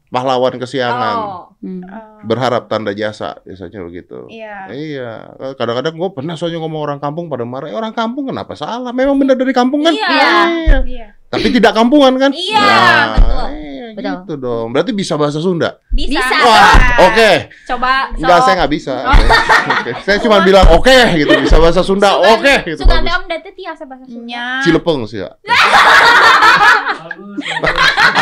[0.08, 1.46] pahlawan kesiangan, Oh.
[1.60, 1.84] Hmm.
[1.84, 4.24] Oh, berharap tanda jasa biasanya begitu.
[4.28, 4.64] Iya.
[4.68, 5.12] Iya,
[5.54, 8.92] kadang-kadang gue pernah soalnya ngomong orang kampung pada marah, "Eh, orang kampung kenapa salah?
[8.92, 9.92] Memang benar dari kampung kan?
[9.92, 10.08] Iya.
[10.08, 10.78] Iya.
[10.88, 11.06] Iya.
[11.28, 12.32] Tapi tidak kampungan kan?
[12.32, 13.48] Iya, Nah, betul.
[13.92, 14.12] Betul.
[14.20, 14.66] gitu dong.
[14.70, 15.78] Berarti bisa bahasa Sunda?
[15.88, 16.16] Bisa.
[16.16, 16.36] Bisa.
[16.40, 16.74] Wah,
[17.06, 17.30] oke.
[17.66, 17.92] Coba.
[18.12, 18.44] Enggak, sok.
[18.44, 18.94] saya nggak bisa.
[19.70, 19.90] Oke.
[20.00, 22.10] Saya cuma bilang oke gitu, bisa bahasa Sunda.
[22.16, 22.80] Oke gitu.
[22.80, 23.06] Sugan bagus.
[23.06, 24.44] teh Om Dete tiasa bahasa Sunda.
[24.60, 25.30] Cilepeng sih ya.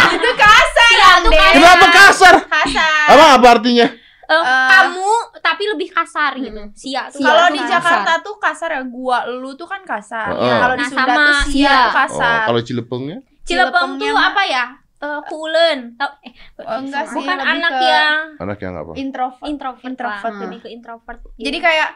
[0.08, 1.38] Itu kasar, Ande.
[1.52, 2.34] Kenapa kasar?
[2.44, 3.06] Kasar.
[3.10, 3.86] Apa apa artinya?
[4.28, 4.44] Eh.
[4.44, 5.08] kamu
[5.40, 6.60] tapi lebih kasar gitu.
[6.76, 7.16] Sia tuh.
[7.16, 7.56] Kalau kasar.
[7.56, 10.28] di Jakarta tuh kasar ya, gua lu tuh kan kasar.
[10.30, 10.52] Heeh.
[10.60, 11.24] Kalau di Nah, Sunda sama.
[11.24, 11.72] tuh sia Sia.
[11.72, 12.38] tuh Oh, kasar.
[12.44, 13.18] kalau Cilepengnya?
[13.42, 14.64] Cilepeng tuh Cilepengnya apa ya?
[14.98, 15.78] Eh, kulen.
[15.94, 18.92] Tau eh Oh, enggak sih, bukan anak ke yang Anak yang apa?
[18.94, 19.46] introvert.
[19.46, 20.26] introvert, Introvert.
[20.26, 20.42] lah.
[20.42, 21.18] lebih ke introvert.
[21.30, 21.44] gitu.
[21.44, 21.88] Jadi kayak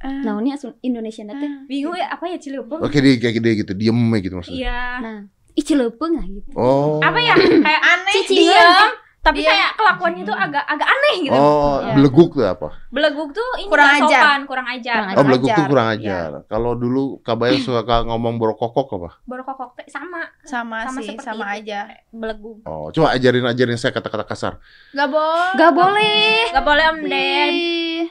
[0.00, 0.50] eh, Nah, ini
[0.82, 1.50] Indonesia teh.
[1.64, 2.80] bingung ya apa ya Cilepeng?
[2.82, 4.58] Oke dia kayak dia gitu, diem gitu maksudnya.
[4.58, 4.82] Iya.
[4.98, 5.18] Nah,
[5.54, 6.48] ih cilepeng ah gitu.
[6.54, 6.98] Oh.
[6.98, 7.34] Apa ya?
[7.38, 8.12] Kayak aneh.
[8.26, 8.90] diam,
[9.24, 9.48] tapi Diam.
[9.48, 11.32] kayak kelakuannya tuh agak agak aneh gitu.
[11.34, 11.94] Oh, Iya.
[11.96, 12.68] beleguk tuh apa?
[12.86, 14.20] Beleguk tuh ini Kurang nggak ajar.
[14.20, 14.96] sopan, kurang ajar.
[15.00, 15.56] Kurang Oh, beleguk ajar.
[15.56, 15.96] tuh kurang Iya.
[15.96, 16.28] ajar.
[16.44, 19.10] Kalau dulu kabarnya suka ngomong borokokok apa?
[19.24, 21.64] Berkokok teh sama Sama, Sama sih, sama itu.
[21.64, 21.88] aja.
[22.10, 22.60] beleguk.
[22.62, 24.60] Oh, coba ajarin ajarin saya kata-kata kasar.
[24.92, 25.56] Gak boleh.
[25.56, 26.28] Gak boleh.
[26.52, 27.52] Gak boleh Om Den.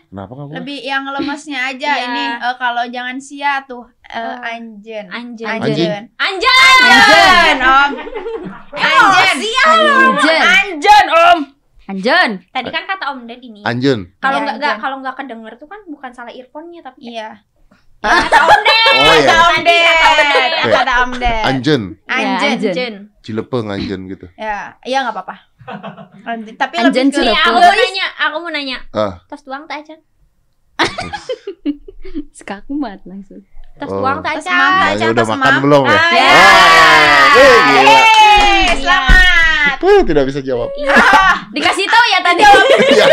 [0.04, 0.58] Kenapa nggak boleh?
[0.60, 2.06] Lebih yang lemesnya aja Iya.
[2.06, 5.06] ini eh, kalau jangan sia tuh eh, Eh, anjen.
[5.10, 5.47] Anjen.
[5.49, 6.04] Anjen.
[6.15, 6.82] Anjan.
[6.86, 7.91] Anjen, Om.
[8.71, 9.38] Anjen.
[9.65, 10.41] Anjen.
[10.45, 11.39] Anjen, Om.
[11.84, 12.30] Anjen.
[12.47, 13.62] Tadi kan kata Om Den ini.
[13.63, 14.13] Anjen.
[14.17, 14.78] Kalau Iya, nggak Anjen.
[14.80, 17.41] kalau nggak kedenger tuh kan bukan salah earphone-nya tapi Iya.
[17.99, 18.93] kata Om Den.
[18.93, 19.41] Oh Kata ya.
[19.41, 20.52] Om Ded.
[20.69, 21.43] Kata Om Ded.
[21.43, 22.52] Anjen, Anjen.
[22.54, 22.69] Anjen.
[22.69, 22.93] Anjen.
[23.19, 24.28] Cilepeng anjen gitu.
[24.36, 25.36] Ya, iya nggak apa-apa.
[26.23, 26.54] Anjen.
[26.54, 28.78] Tapi Anjen lebih ke Nih, aku mau nanya, aku mau nanya.
[28.91, 29.13] Ah.
[29.26, 29.99] Tos tuang tak acan?
[32.34, 33.41] Sekakumat langsung.
[33.74, 34.00] Tos Oh.
[34.00, 35.92] mam, tak Nah, acan, udah makan belum ya?
[35.92, 36.22] Ah, Iya.
[36.22, 36.30] ya.
[36.30, 37.82] Ah, eh, gila.
[37.84, 39.78] Yeay, selamat.
[39.84, 40.70] Eh, tidak bisa jawab.
[41.50, 42.42] Dikasih tahu ya tadi.
[42.44, 43.06] Iya.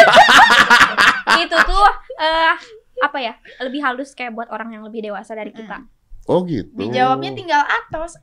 [1.40, 1.87] Itu tuh
[2.18, 2.53] eh
[3.01, 3.33] apa ya?
[3.59, 5.81] Lebih halus kayak buat orang yang lebih dewasa dari kita.
[6.27, 6.68] Oh gitu.
[6.77, 8.20] Dijawabnya tinggal atos.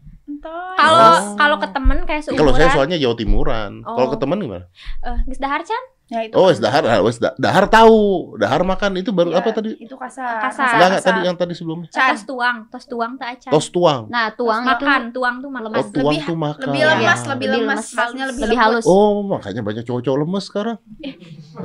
[0.78, 1.36] Kalau Oh.
[1.36, 3.71] kalau ke temen kayak Kalau saya seumuran, soalnya Jawa Timuran.
[3.82, 4.12] Kalau Oh.
[4.13, 4.65] ke teman gimana?
[5.02, 5.84] eh geus dahar can?
[6.07, 6.55] Ya, itu Oh, kan.
[6.57, 7.99] dahar, ah, wes da- dahar tahu.
[8.35, 9.75] Dahar makan itu baru Ya, apa tadi?
[9.75, 10.39] Itu kasar.
[10.39, 10.71] Kasar.
[10.73, 11.89] Enggak enggak tadi yang tadi sebelumnya.
[11.89, 13.51] Tos tuang, tos tuang tak acan.
[13.51, 14.01] Tos tuang.
[14.07, 15.67] Nah, tuang itu makan, tuang tuh makan.
[15.69, 16.63] Oh, tuang Lebih- tuh makan.
[16.63, 17.27] Lebih lemas, Iya.
[17.27, 17.75] lebih Lebih lemas.
[17.77, 18.85] lemas, Maksudnya lebih, halus.
[18.85, 20.77] Oh, makanya banyak cowok-cowok lemes sekarang.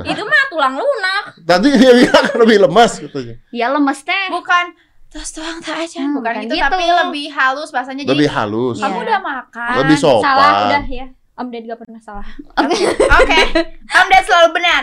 [0.02, 1.24] Itu mah tulang lunak.
[1.40, 3.34] Tadi dia bilang lebih lemas katanya.
[3.50, 4.26] Ya lemes teh.
[4.28, 4.64] Bukan
[5.06, 6.02] tos tuang tak aja.
[6.02, 6.66] Hmm, bukan bukan gitu, gitu.
[6.66, 8.02] tapi lebih halus bahasanya.
[8.02, 8.76] Lebih Jadi halus.
[8.80, 9.04] kamu Iya.
[9.06, 9.74] udah makan.
[9.78, 10.24] Lebih sopan.
[10.24, 11.06] Salah udah ya.
[11.42, 12.26] Om Ded gak pernah salah.
[12.54, 13.40] Oke.
[13.82, 14.82] Om Ded selalu benar.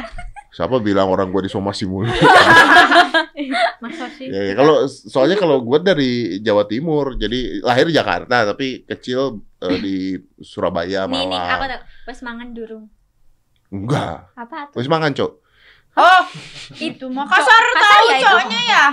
[0.50, 2.10] Siapa bilang orang gua disomasi mulu?
[3.86, 4.28] Masa sih?
[4.28, 4.54] ya, ya.
[4.58, 9.96] Kalau soalnya kalau gua dari Jawa Timur, jadi lahir di Jakarta tapi kecil eh, di
[10.42, 11.70] Surabaya, Nih nih aku Malang.
[11.70, 12.86] tak wes mangan durung.
[13.70, 14.34] Enggak.
[14.34, 14.82] Apa tuh?
[14.82, 15.32] Wis mangan, Cok.
[15.96, 16.22] Oh,
[16.78, 18.26] itu mah kasar tahu ya itu?
[18.26, 18.86] cowoknya ya.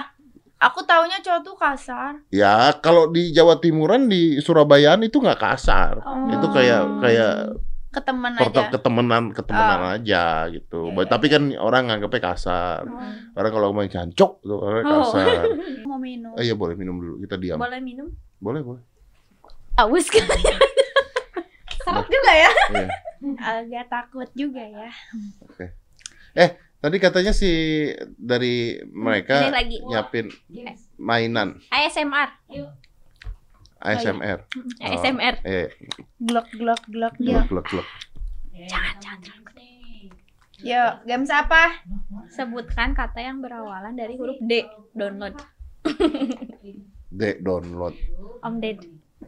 [0.56, 2.12] Aku taunya cowok tuh kasar.
[2.32, 6.00] Ya, kalau di Jawa Timuran di Surabayaan itu nggak kasar.
[6.00, 6.32] Oh.
[6.32, 7.34] Itu kayak kayak
[7.92, 8.72] ke temen portal aja.
[8.76, 9.94] ketemenan ketemenan Oh.
[9.96, 10.80] aja gitu.
[10.88, 12.88] Iya, iya, Tapi kan orang nganggapnya kasar.
[12.88, 13.00] Oh.
[13.36, 15.04] Orang kalau main cancok tuh orang Oh.
[15.04, 15.44] kasar.
[15.88, 16.32] Mau minum.
[16.32, 17.20] Oh iya boleh minum dulu.
[17.20, 17.60] Kita diam.
[17.60, 18.08] Boleh minum?
[18.40, 18.80] Boleh, boleh.
[19.76, 20.24] Aus kan.
[22.08, 22.50] Juga ya.
[22.72, 22.88] Iya.
[23.38, 24.88] Agak takut juga ya.
[26.86, 27.50] Tadi katanya si
[28.14, 30.30] dari mereka Ini lagi nyiapin
[30.96, 32.30] mainan ASMR.
[33.76, 34.46] ASMR.
[34.78, 35.34] ASMR.
[35.42, 35.66] Eh,
[36.16, 37.42] Glok glok glok Iya.
[37.42, 37.66] glok.
[37.66, 37.88] glek glek.
[38.70, 39.18] Jangan jangan.
[39.18, 39.70] terlalu gede.
[40.62, 41.62] Yuk, games apa?
[42.30, 44.62] Sebutkan kata yang berawalan dari huruf D.
[44.94, 45.34] Download.
[47.10, 47.98] Dek download.
[48.40, 48.78] Om Ded.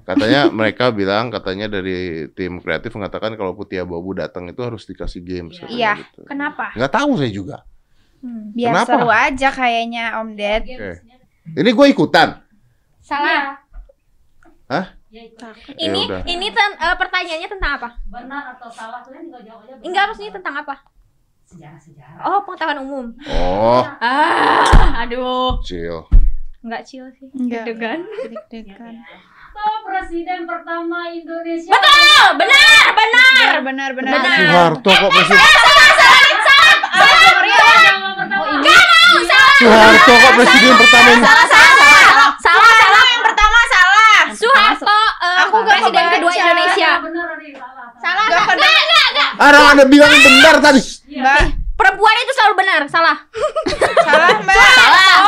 [0.05, 5.20] Katanya mereka bilang katanya dari tim kreatif mengatakan kalau Putih Abu datang itu harus dikasih
[5.24, 5.57] games.
[5.57, 5.92] katanya Iya.
[6.01, 6.20] gitu.
[6.29, 6.72] Kenapa?
[6.77, 7.57] Nggak tahu saya juga.
[8.20, 8.53] Hmm.
[8.53, 8.88] Biar Kenapa?
[8.88, 10.62] seru aja kayaknya Om Ded.
[10.68, 10.90] Oke.
[11.57, 12.29] Ini gue ikutan.
[13.01, 13.57] Salah.
[14.68, 14.87] Hah?
[15.09, 16.20] Ini udah.
[16.29, 17.88] ini ten- eh, pertanyaannya tentang apa?
[18.12, 19.72] Benar atau salah kalian tinggal jawab aja.
[19.81, 20.77] Enggak tentang apa?
[21.48, 22.29] sejarah-sejarah.
[22.29, 23.07] Oh, pengetahuan umum.
[23.33, 25.57] Oh, Ah, aduh.
[25.64, 26.05] chill.
[26.61, 27.24] Enggak chill sih.
[27.33, 27.64] Enggak.
[27.64, 28.01] Deg-degan.
[28.53, 28.94] Deg-degan.
[29.59, 31.68] Oh, presiden pertama Indonesia.
[31.68, 33.33] Betul, benar, benar.
[33.35, 34.12] Benar benar benar.
[34.14, 34.38] Benar.
[34.38, 35.38] Soeharto kok presiden?
[35.38, 35.71] Pertama
[38.14, 38.47] pertama.
[39.59, 41.21] Soeharto kok presiden pertama ini?
[41.21, 42.31] Salah, salah, salah.
[42.38, 43.05] Salah, salah.
[43.05, 44.21] Yang pertama salah.
[44.31, 46.90] Soeharto eh, Aku gak presiden kedua Indonesia.
[47.01, 47.87] Benar salah.
[47.99, 48.71] Salah, Gak enggak, pernah.
[48.71, 49.31] enggak, enggak.
[49.40, 50.81] Orang ada bilang benar tadi.
[51.11, 51.40] Mbak,
[51.75, 53.16] Perempuan itu selalu benar, salah.
[54.01, 54.55] salah Mbak.
[54.55, 55.27] Soeharto adalah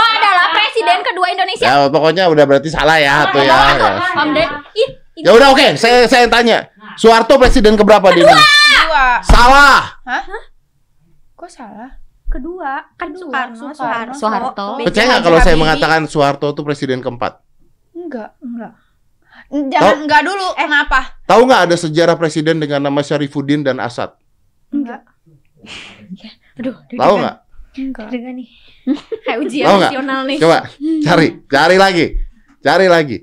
[0.80, 1.66] presiden kedua Indonesia.
[1.68, 3.58] Ya pokoknya udah berarti salah ya tuh ya.
[3.76, 3.92] ya.
[4.16, 4.50] Om Ded.
[5.20, 6.72] Ya udah oke, saya saya tanya.
[6.96, 8.48] Soeharto presiden keberapa di Indonesia?
[8.88, 9.06] Dua.
[9.24, 9.80] Salah.
[10.08, 10.24] Hah?
[11.36, 12.00] Kok salah?
[12.30, 14.14] kedua kan Soekarno, Soeharto.
[14.14, 14.66] Soeharto.
[14.86, 17.42] Percaya nggak kalau saya mengatakan Soeharto itu presiden keempat?
[17.90, 18.38] Enggak.
[18.38, 18.78] Enggak.
[19.50, 20.46] Jangan enggak dulu.
[20.54, 21.18] Kenapa?
[21.26, 24.14] Tahu nggak ada sejarah presiden dengan nama Syarifuddin dan Asad?
[24.70, 25.02] Enggak.
[26.54, 27.36] Aduh, Tahu nggak?
[27.76, 28.09] Enggak.
[28.11, 28.50] Dengan nih.
[29.26, 30.38] Kayak ujian nasional nih.
[30.42, 30.59] Coba
[31.06, 32.06] cari, cari lagi,
[32.64, 33.16] cari lagi.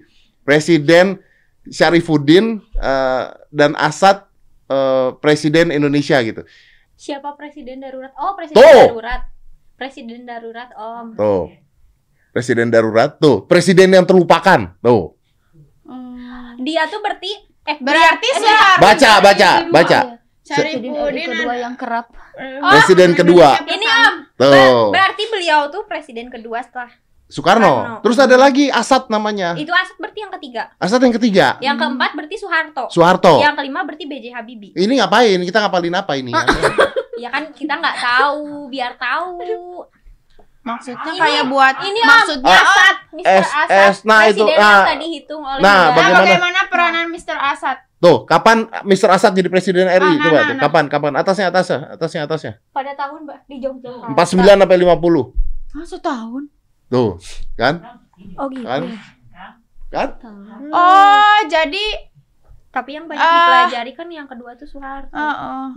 [0.48, 1.20] Presiden
[1.68, 4.28] Syarifuddin eh, dan Asad
[4.72, 6.48] eh, presiden Indonesia gitu.
[6.98, 8.16] Siapa presiden darurat?
[8.18, 8.88] Oh, presiden Tuh.
[8.90, 9.22] darurat.
[9.78, 11.08] Presiden darurat, Om.
[11.14, 11.46] Tuh.
[12.34, 14.78] Presiden darurat tuh, presiden yang terlupakan.
[14.82, 15.18] Tuh.
[16.62, 17.32] Dia tuh berarti
[17.68, 18.82] eh Berarti Soeharto.
[18.82, 20.00] Baca, baca, baca.
[20.48, 22.08] Presiden Syarifuddin kedua yang kerap.
[22.72, 23.48] Presiden kedua.
[23.68, 24.16] Ini Om.
[24.40, 24.88] Tuh.
[24.96, 26.92] Berarti beliau tuh presiden kedua setelah
[27.28, 27.68] Soekarno.
[27.68, 28.00] Soekarno.
[28.08, 29.52] Terus ada lagi Asad namanya.
[29.60, 30.64] itu Asad berarti yang ketiga.
[30.80, 31.48] Asad yang ketiga.
[31.60, 32.86] Yang keempat berarti Soeharto.
[32.88, 33.44] Soeharto.
[33.44, 34.26] Yang kelima berarti B.J.
[34.32, 34.72] Habibie.
[34.72, 35.40] Ini ngapain?
[35.44, 36.32] Kita ngapalin apa ini?
[37.18, 39.42] Ya kan kita nggak tahu, biar tahu.
[40.68, 43.28] Maksudnya Ini- kayak buat ini, maksudnya Ah, Asad, Mr.
[43.40, 43.88] S- Asad.
[43.88, 44.68] S, nah itu, presiden nah.
[44.68, 45.80] yang tadi dihitung oleh Nah, negara.
[45.80, 46.20] Nah, bagaimana?
[46.22, 47.38] bagaimana peranan Mr.
[47.38, 47.78] Asad?
[47.98, 49.10] Tuh, kapan Mr.
[49.10, 49.96] Asad jadi presiden RI?
[49.98, 50.54] Ah, nah, Coba nah, tuh.
[50.54, 50.62] nah.
[50.62, 50.84] Kapan?
[50.88, 51.12] Kapan?
[51.16, 52.54] Atasnya, atasnya, atasnya, atasnya.
[52.70, 53.90] pada tahun Mbak di Jogja.
[54.08, 54.14] 49
[54.60, 55.24] sampai 50.
[55.72, 56.44] Ah, setahun.
[56.88, 57.10] Tuh,
[57.54, 57.74] kan?
[58.36, 58.64] Oh gitu.
[58.64, 58.82] Kan?
[59.88, 60.10] Kan?
[60.68, 61.86] Oh, jadi
[62.68, 63.66] Tapi yang banyak Ah.
[63.66, 65.10] dipelajari kan yang kedua tuh Soeharto.
[65.10, 65.68] oh, oh.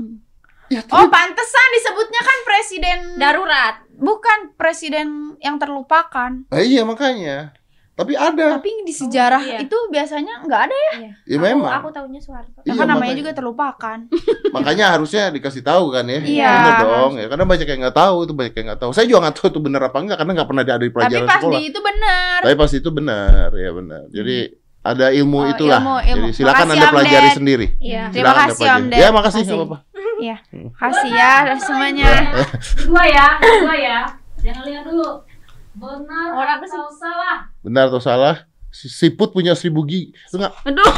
[0.68, 3.80] Ya, Oh, pantesan disebutnya kan presiden Darurat.
[4.00, 5.06] Bukan presiden
[5.38, 6.48] yang terlupakan.
[6.48, 7.52] Eh, iya makanya.
[7.92, 8.56] Tapi ada.
[8.56, 9.58] Tapi di sejarah Iya.
[9.60, 10.92] itu biasanya nggak ada ya.
[10.96, 11.72] Ya Aku- memang.
[11.76, 12.64] Aku, taunya Soeharto.
[12.64, 13.20] Ya Iya, kan namanya makanya.
[13.20, 13.98] juga terlupakan.
[14.56, 16.16] Makanya harusnya dikasih tahu kan ya.
[16.18, 16.48] Iya.
[16.50, 17.12] Bener dong.
[17.14, 18.90] Ya, karena banyak yang nggak tahu itu banyak yang nggak tahu.
[18.90, 21.26] Saya juga nggak tahu itu bener apa enggak karena nggak pernah ada di Tapi pelajaran
[21.26, 21.52] pas sekolah.
[21.52, 22.38] di itu benar.
[22.40, 24.02] Tapi pas itu benar, ya benar.
[24.08, 24.36] Jadi
[24.80, 25.78] ada ilmu Oh, itulah.
[25.78, 26.24] ilmu, ilmu.
[26.24, 27.66] Jadi silakan Makasih, Anda pelajari sendiri.
[27.76, 28.02] Iya.
[28.08, 28.64] Terima kasih.
[28.66, 28.96] Om Ded.
[28.96, 29.89] Ya, makasih Makasih.
[30.20, 30.76] Apa-apa.
[30.76, 32.10] Kasih ya semuanya.
[32.78, 33.98] Kedua ya, kedua ya.
[34.38, 35.24] Jangan lihat dulu.
[35.70, 37.46] Benar Orang atau salah?
[37.60, 38.36] Benar atau salah?
[38.68, 40.12] Si- Siput punya seribu gigi.
[40.30, 40.92] Lu nggak Aduh.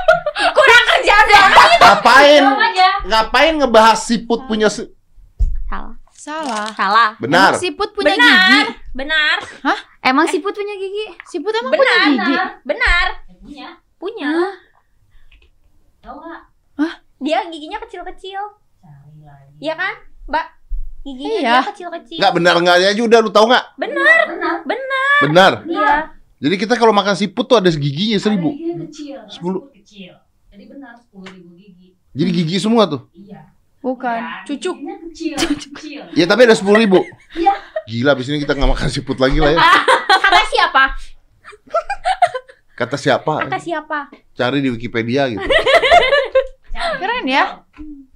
[0.56, 1.50] Kurang kerjaan dong.
[1.78, 2.42] ngapain?
[3.04, 4.90] Ngapain ngebahas siput punya si-
[5.66, 5.94] Salah.
[6.10, 6.66] Salah.
[6.72, 7.10] Salah.
[7.20, 7.52] Benar.
[7.52, 8.60] Emang siput punya gigi.
[8.92, 9.38] Benar.
[9.44, 9.76] Benar.
[10.00, 11.06] Emang siput punya gigi?
[11.26, 11.84] Siput emang Benar.
[11.84, 12.34] punya gigi.
[12.64, 13.06] Benar.
[13.44, 13.68] Ya,
[14.00, 14.32] punya.
[14.32, 14.32] Punya.
[16.00, 16.42] Tahu nggak?
[17.20, 18.40] Dia giginya kecil-kecil.
[19.58, 19.94] Iya kan?
[20.26, 20.46] Mbak.
[21.04, 21.56] Giginya Iya.
[21.60, 22.16] dia kecil-kecil.
[22.16, 23.64] Nggak benar nggak aja udah lu tahu nggak?
[23.76, 24.22] Benar.
[24.26, 24.54] Benar.
[24.64, 25.12] Benar.
[25.20, 25.52] Benar.
[25.68, 25.92] Iya.
[26.40, 28.48] Jadi kita kalau makan siput tuh ada giginya seribu.
[28.48, 29.18] Ada giginya kecil.
[29.28, 29.60] Sepuluh.
[29.60, 30.12] Sepuluh kecil.
[30.48, 31.88] Jadi benar sepuluh ribu gigi.
[32.12, 33.04] Jadi gigi semua tuh.
[33.12, 33.40] Iya.
[33.80, 34.16] Bukan.
[34.16, 34.76] Ya, Cucuk.
[35.12, 35.36] kecil.
[35.36, 36.02] Kecil.
[36.16, 37.00] Ya tapi ada sepuluh ribu.
[37.36, 37.52] Iya.
[37.84, 39.60] Gila, abis ini kita nggak makan siput lagi lah ya.
[40.24, 40.84] Kata siapa?
[42.74, 43.34] Kata siapa?
[43.44, 43.98] Kata siapa?
[44.32, 45.44] Cari di Wikipedia gitu.
[46.96, 47.60] Keren ya.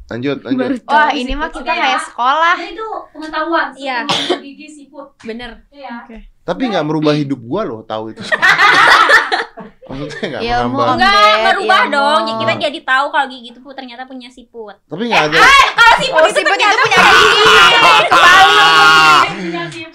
[0.08, 0.80] Lanjut, lanjut.
[0.88, 2.06] Wah, ini mah kita Oke, kayak ya.
[2.08, 2.54] sekolah.
[2.56, 3.66] Jadi itu pengetahuan.
[3.76, 3.98] Iya.
[4.40, 5.12] gigi siput.
[5.20, 5.68] Bener.
[5.68, 6.08] Iya.
[6.42, 8.24] Tapi nggak merubah hidup gua loh, tahu itu.
[9.88, 10.86] Maksudnya nggak menambah.
[10.96, 11.92] Enggak, Ded, berubah ilmu.
[11.92, 12.20] dong.
[12.24, 14.76] Jadi kita jadi tahu kalau gigi itu ternyata punya siput.
[14.84, 15.38] Tapi nggak ada.
[15.76, 17.44] Kalau siput Oh, itu siput itu punya gigi.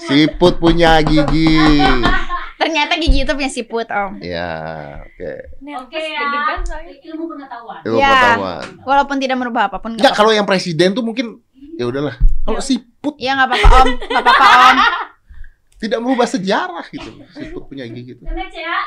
[0.03, 1.57] Siput punya gigi.
[2.63, 4.23] Ternyata gigi itu punya siput, Om.
[4.23, 4.51] Ya,
[5.03, 5.31] oke.
[5.83, 6.23] Oke ya.
[7.11, 7.79] Ilmu pengetahuan.
[7.83, 8.07] Ilmu Ya.
[8.09, 8.65] pengetahuan.
[8.87, 9.99] Walaupun tidak merubah apa pun.
[9.99, 12.15] Enggak, nggak kalau yang presiden tuh mungkin Ya udahlah.
[12.45, 14.77] Kalau siput Iya nggak apa-apa om, nggak apa-apa om.
[15.83, 17.09] tidak merubah sejarah gitu.
[17.33, 18.21] Siput punya gigi gitu.
[18.29, 18.77] Next ya.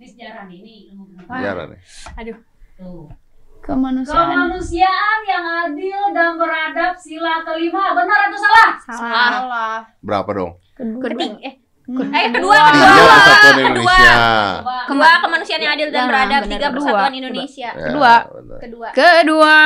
[0.00, 1.38] Ini sejarah nih, ini ilmu pengetahuan.
[1.38, 1.80] Sejarah nih.
[2.80, 3.06] Tuh.
[3.64, 4.28] Kemanusiaan.
[4.28, 7.96] Kemanusiaan yang adil dan beradab sila kelima.
[7.96, 8.70] Benar atau salah?
[8.84, 9.76] Salah.
[10.04, 10.52] Berapa dong?
[10.76, 11.54] Keting eh.
[11.84, 13.12] Eh kedua Tiga kedua.
[13.12, 14.14] persatuan Indonesia.
[14.56, 14.76] Coba.
[14.84, 16.72] Kedua kemanusiaan yang adil dan Jangan, beradab, tiga Kedua.
[16.72, 17.68] persatuan Indonesia.
[17.68, 18.14] Ya, Kedua.
[18.24, 18.58] benar.
[18.58, 18.88] Kedua.
[18.90, 19.56] Kedua.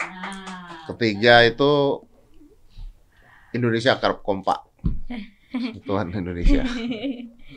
[0.00, 0.86] Nah.
[0.86, 1.72] Ketiga itu
[3.50, 4.62] Indonesia kerap kompak.
[5.82, 6.62] Tuhan Indonesia.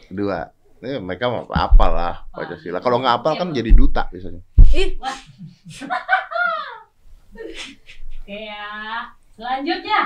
[0.09, 0.37] Kedua,
[0.81, 2.81] eh, mereka mau apa lah Pancasila.
[2.81, 4.41] Kalau nggak apal kan jadi duta biasanya.
[8.23, 9.13] Oke ya.
[9.33, 10.01] Selanjutnya.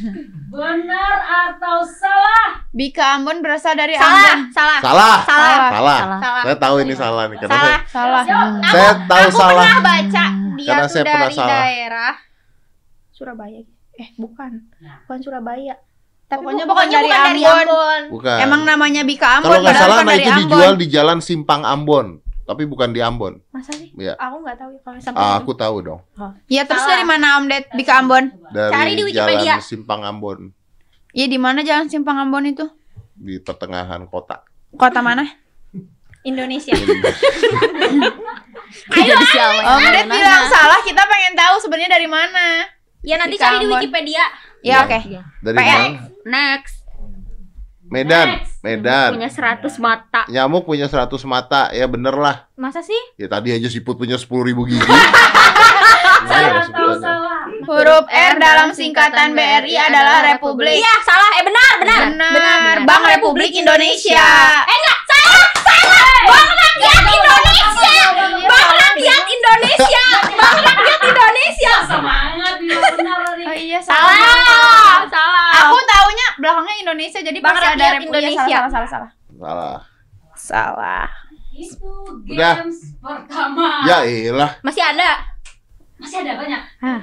[0.52, 1.14] Benar
[1.46, 2.58] atau salah?
[2.70, 4.50] Bika Ambon berasal dari Salah, Ambon.
[4.50, 4.78] salah.
[4.80, 5.16] Salah.
[5.22, 5.58] Salah.
[5.70, 5.98] Salah.
[6.18, 6.42] Salah.
[6.42, 7.78] Saya tahu ini salah nih karena Salah.
[7.86, 8.22] Salah.
[8.24, 8.46] Siap.
[8.60, 9.62] saya, saya tahu Aku salah.
[9.62, 11.50] pernah baca dia Karena tuh saya pernah dari salah.
[11.52, 12.12] daerah
[13.10, 13.60] Surabaya.
[13.94, 14.52] Eh, bukan.
[14.80, 14.96] Nah.
[15.02, 15.74] Bukan Surabaya.
[16.24, 18.02] Tapi Pokoknya bu- bukan dari bukan Ambon.
[18.10, 18.38] Bukan.
[18.40, 19.46] Emang namanya Bika Ambon.
[19.46, 20.42] Kalau nggak salah, nah dari itu Ambon.
[20.50, 22.06] dijual di Jalan Simpang Ambon,
[22.44, 23.40] tapi bukan di Ambon.
[23.48, 23.88] Masa sih?
[23.94, 24.14] Iya.
[24.16, 25.38] Aku nggak tahu ya kalau sampai Ah, itu.
[25.40, 26.00] aku tahu dong.
[26.46, 26.92] Ya terus Salah.
[26.94, 27.64] dari mana Om Det?
[27.72, 28.24] Bika Ambon.
[28.48, 29.56] Dari Cari di Wikipedia.
[29.56, 30.52] Jalan Simpang Ambon
[31.10, 32.66] Iya di mana Jalan Simpang Ambon itu?
[33.14, 34.42] di pertengahan kota.
[34.72, 35.22] Kota mana?
[36.22, 36.74] Indonesia.
[38.90, 39.14] Ayo?
[39.64, 42.66] Om Det bilang salah, kita pengen tahu sebenarnya dari mana.
[43.00, 43.68] ya nanti Bika cari di.
[43.70, 44.24] Wikipedia.
[44.60, 44.98] Ya oke.
[45.40, 45.68] Dari PX.
[45.68, 45.88] mana?
[46.26, 46.74] Next.
[47.94, 48.28] Medan,
[48.60, 49.14] Medan.
[49.14, 50.26] Punya 100 mata.
[50.26, 52.50] Nyamuk punya 100 mata, ya bener lah.
[52.54, 52.98] Masa sih?
[53.14, 54.82] Ya tadi aja siput punya 10 ribu gigi.
[56.24, 56.98] Salah Iya, sebutannya.
[56.98, 57.40] salah?
[57.64, 60.74] Huruf R dalam singkatan BRI adalah Republik.
[60.74, 61.28] Iya, salah.
[61.36, 62.00] Eh benar, benar.
[62.08, 62.76] Benar.
[62.82, 64.24] Bank Republik Indonesia.
[64.64, 66.16] Eh enggak, salah, salah.
[66.26, 67.96] Bank Rakyat Indonesia.
[68.42, 70.04] Bank Rakyat Indonesia.
[70.34, 71.74] Bank Rakyat Indonesia.
[71.84, 73.42] Semangat dia benar tadi.
[73.44, 75.50] Oh iya Salah, salah.
[75.62, 76.74] Aku taunya belakangnya
[77.14, 78.10] Indonesia jadi Bang pasti ada Republik.
[78.10, 78.56] Indonesia.
[78.58, 79.78] Salah, salah, salah, Salah.
[80.34, 81.06] salah.
[81.54, 81.90] Itu
[82.26, 82.54] Udah.
[82.58, 83.68] games pertama.
[83.86, 84.50] Ya iyalah.
[84.66, 85.10] Masih ada.
[85.94, 86.62] Masih ada banyak.
[86.82, 86.98] Hah.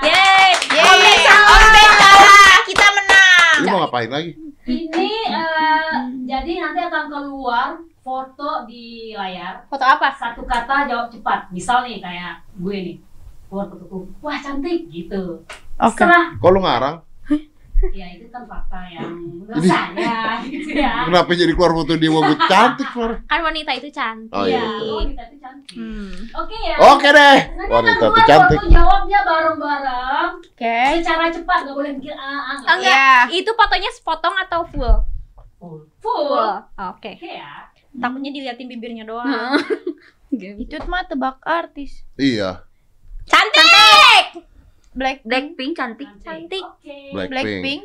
[0.00, 0.50] Yeay.
[0.72, 0.96] Yeay.
[1.04, 1.60] Den salah.
[1.68, 2.56] Den salah.
[2.64, 3.56] Kita menang.
[3.60, 4.30] Lu mau ngapain lagi?
[4.64, 5.92] Ini eh,
[6.24, 9.68] jadi nanti akan keluar foto di layar.
[9.68, 10.16] Foto apa?
[10.16, 11.52] Satu kata jawab cepat.
[11.52, 12.96] Misal nih kayak gue nih.
[13.52, 14.08] Keluar fotoku.
[14.24, 15.44] Wah cantik gitu.
[15.76, 16.00] Oke.
[16.00, 16.96] Setelah Kok lu ngarang?
[17.88, 21.06] Ya itu kan fakta yang menurut Ini- saya gitu ya.
[21.06, 23.22] Kenapa jadi keluar foto dia mau gue cantik keluar?
[23.24, 24.30] Kan wanita itu cantik.
[24.30, 24.94] Oh Iya, betul.
[24.98, 25.74] wanita itu cantik.
[25.74, 26.10] Hmm.
[26.34, 26.76] Oke ya.
[26.88, 27.38] Oke deh.
[27.48, 28.58] Nanti Wanita keluar cantik.
[28.58, 30.30] foto jawabnya bareng-bareng.
[30.44, 30.78] Oke.
[30.98, 33.24] Secara cepat nggak boleh mikir ah, ah, nggak Enggak.
[33.28, 33.38] Iya.
[33.38, 34.94] Itu fotonya sepotong atau full?
[35.58, 35.78] Full.
[35.98, 36.50] Full.
[36.74, 37.12] Oke.
[37.14, 37.70] Oke ya.
[37.92, 39.58] Takutnya diliatin bibirnya doang.
[40.30, 42.04] Itu mah tebak artis.
[42.14, 42.62] Iya.
[43.24, 43.64] Cantik.
[43.64, 44.28] Black
[44.98, 46.10] Blackpink cantik.
[46.26, 46.64] Cantik.
[46.66, 47.14] Oke.
[47.14, 47.30] Blackpink.
[47.30, 47.82] Blackpink.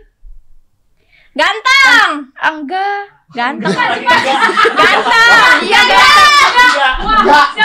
[1.34, 2.10] Ganteng.
[2.36, 3.10] Enggak.
[3.34, 3.74] Ganteng.
[3.74, 5.58] Ganteng.
[5.64, 6.54] Iya ganteng.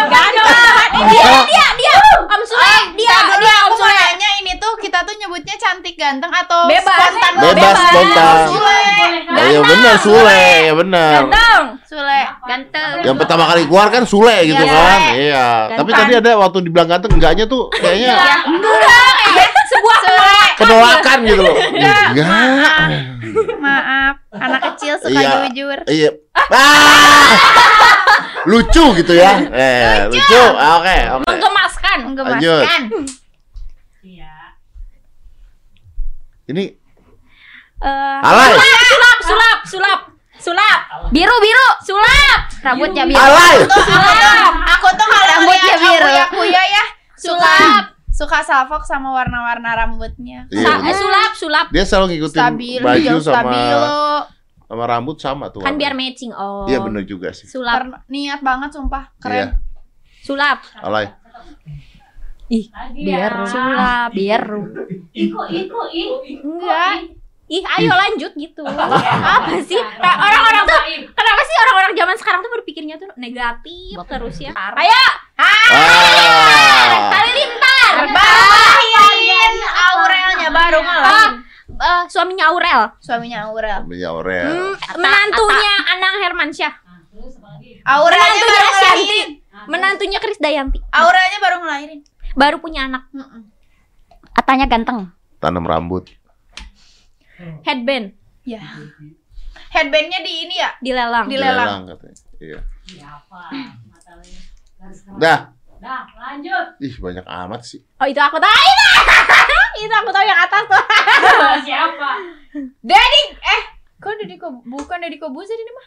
[0.08, 0.76] Ganteng.
[1.08, 1.94] Dia, dia, dia.
[2.28, 3.92] Om Sule, dia, dia, Om Sule.
[3.92, 6.96] nanya ini tuh kita tuh nyebutnya cantik ganteng atau Bebas.
[7.12, 8.36] spontan Bebas, spontan.
[8.48, 8.80] Sule.
[9.28, 11.12] Oh, iya benar Sule, ya benar.
[11.22, 11.62] Ganteng.
[11.84, 12.20] Sule.
[12.42, 12.92] Ganteng.
[13.04, 14.72] Yang pertama kali keluar kan Sule gitu Iya.
[14.72, 15.00] kan.
[15.14, 15.46] Iya.
[15.76, 20.37] Tapi tadi ada waktu dibilang ganteng enggaknya tuh kayaknya Enggak, kayak sebuah Sule.
[20.58, 21.56] Penolakan gitu loh.
[22.12, 22.78] Enggak.
[23.58, 25.30] Maaf, anak kecil suka Iya.
[25.48, 25.78] jujur.
[25.86, 26.10] Iya.
[26.50, 27.30] Ah!
[28.50, 29.38] Lucu gitu ya.
[29.44, 30.42] Eh, lucu.
[30.56, 31.26] Ah, Oke, oke.
[31.26, 31.98] menggemaskan.
[32.10, 32.80] Menggemaskan.
[34.00, 34.34] Iya.
[36.48, 36.64] Ini
[37.78, 38.58] Eh, alay.
[38.58, 40.00] sulap, sulap, sulap,
[40.40, 40.78] sulap.
[41.10, 41.68] Biru biru.
[41.80, 42.40] Sulap.
[42.58, 43.20] Rambutnya biru.
[43.20, 43.62] Alay.
[43.62, 44.52] Sulap.
[44.74, 46.06] Aku tuh kalau Rambutnya biru.
[46.08, 47.84] Akuya Kuya ya Sulap.
[48.18, 50.50] Suka salfok sama warna-warna rambutnya.
[50.50, 51.66] Iya, Sa- eh, sulap, sulap.
[51.70, 54.02] Dia selalu ngikutin Stabilo, baju sama stabilo.
[54.66, 55.62] sama rambut sama tuh.
[55.62, 56.10] Kan biar warnanya.
[56.10, 56.32] matching.
[56.34, 56.66] Oh.
[56.66, 57.46] Iya bener juga sih.
[57.46, 59.22] Sulap, Per- niat banget sumpah, Iya.
[59.22, 59.48] keren.
[60.18, 60.58] sulap.
[60.76, 61.06] Alay.
[62.48, 63.46] Lagi Biar ya.
[63.46, 64.10] Sulap.
[64.10, 64.62] Biru.
[65.14, 66.14] Iko, iko, iko.
[66.42, 67.14] Enggak.
[67.48, 68.60] Ih, ayo lanjut gitu.
[69.32, 69.80] Apa sih?
[69.80, 74.52] Kayak orang-orang tuh kenapa sih orang-orang zaman sekarang tuh berpikirnya tuh negatif terus ya?
[74.52, 75.04] Ayo,
[75.38, 75.68] Ah.
[77.08, 77.67] Halilintar.
[78.06, 81.32] Bahin Aurelnya baru ngalahin.
[81.68, 82.80] Eh, suaminya Aurel.
[82.98, 83.80] Suaminya Aurel.
[83.86, 84.46] Punya Aurel.
[84.50, 86.74] Hmm, menantunya Anang Hermansyah.
[86.74, 87.50] Apa?
[87.86, 89.20] Aurelnya Menantunya baru Asyanti.
[89.68, 90.78] Menantunya Krisdayanti.
[90.90, 92.00] Aurelnya baru ngelahirin.
[92.34, 93.06] Baru punya anak.
[93.14, 93.42] Mm-mm.
[94.34, 95.12] Atanya ganteng.
[95.38, 96.10] Tanam rambut.
[97.62, 98.64] Headband Ya.
[99.68, 100.72] Headbandnya di ini ya?
[100.80, 101.28] dilelang.
[101.28, 101.84] Dilelang.
[101.84, 102.16] katanya.
[102.40, 102.60] Iya.
[104.78, 105.20] Garis keras.
[105.20, 105.38] Dah.
[105.78, 106.66] Dah, lanjut.
[106.78, 107.80] Ih banyak amat sih.
[107.96, 108.52] Oh, itu aku tahu.
[109.78, 110.84] itu aku tahu yang atas tuh.
[111.62, 112.10] Siapa?
[112.80, 113.62] Daddy eh
[113.96, 115.86] kok Deddy Kob bukan Deddy Kobuzer ini mah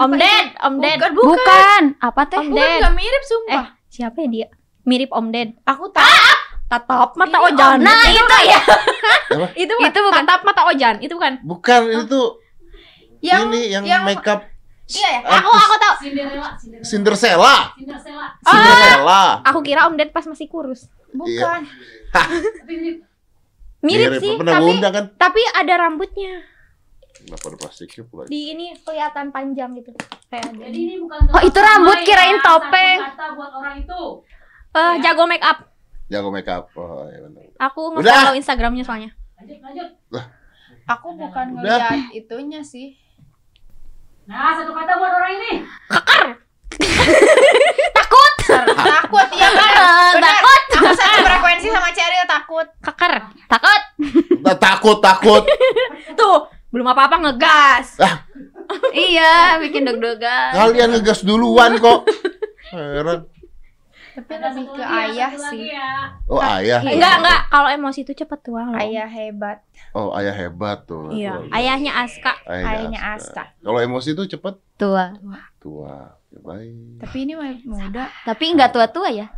[0.00, 0.96] Om Ded, Om Ded.
[0.96, 1.82] bukan bukan Bukan.
[1.98, 2.36] Apa teh?
[2.36, 2.78] Om bukan Ded.
[2.80, 4.46] nggak mirip Eh, sumpah siapa ya dia?
[4.84, 5.48] Mirip Om Ded.
[5.62, 6.10] aku tahu
[6.68, 7.76] Tatap mata Ini Ojan.
[7.76, 8.60] Om Nah, itu ya.
[9.32, 9.46] Apa?
[9.54, 9.88] itu bukan.
[9.88, 10.22] Itu bukan.
[10.22, 11.32] Tatap mata Ojan, itu bukan.
[11.42, 12.22] Bukan itu
[13.20, 14.48] yang ini yang, yang- makeup
[14.94, 15.94] iya ya Aku aku tahu.
[16.00, 16.84] Cinderella, Cinderella.
[16.84, 17.54] Cinderella.
[17.74, 18.26] Cinderella.
[18.42, 19.22] Cinderella.
[19.44, 20.86] Aku kira Om Ded pas masih kurus.
[21.10, 21.60] bukan
[22.14, 22.90] Tapi ini
[23.82, 25.04] Mirip, sih, Pernah tapi kan?
[25.18, 26.46] tapi ada rambutnya.
[27.12, 28.22] Kenapa ada plastiknya pula?
[28.24, 29.90] Di ini kelihatan panjang gitu.
[30.26, 30.58] Kayak ada.
[30.64, 32.98] jadi ini bukan Oh, itu rambut, sama kirain ya, topeng.
[33.04, 34.00] Kata buat orang itu.
[34.72, 35.58] Eh, jago make up.
[36.06, 36.70] Jago makeup.
[36.72, 37.42] Oh, iya benar.
[37.60, 39.10] Aku nge-follow Instagramnya soalnya.
[39.36, 39.88] Lanjut, lanjut.
[40.84, 41.78] aku bukan Udah.
[41.78, 42.94] ngeliat itunya sih
[44.26, 45.52] Nah, satu kata buat orang ini.
[47.92, 48.32] takut
[48.74, 49.72] takut ya kan
[50.18, 53.12] benar aku satu frekuensi sama Cheryl takut Keker.
[53.50, 53.82] Takut.
[54.42, 55.44] Nah, takut, takut.
[56.18, 58.00] Tuh, belum apa-apa ngegas.
[58.96, 60.56] iya, bikin deg-degan.
[60.56, 62.08] Kalian ngegas duluan kok.
[62.72, 63.28] Heran.
[64.12, 65.90] Tapi Ada lebih ke lagi ya, ayah sih ya.
[66.26, 66.80] Oh, ayah.
[66.82, 67.40] Enggak, enggak.
[67.48, 68.76] Kalau emosi itu cepet tua loh.
[68.76, 69.58] ayah hebat
[69.90, 71.08] Oh, ayah hebat tuh.
[71.08, 72.32] Iya, Tuh, ayahnya Aska.
[72.46, 75.16] ayahnya Aska Kalau emosi tuh cepet Tua.
[75.58, 76.16] tua.
[76.28, 76.96] Ya, baik.
[76.98, 79.28] tapi ini muda Tapi nggak tua-tua ya?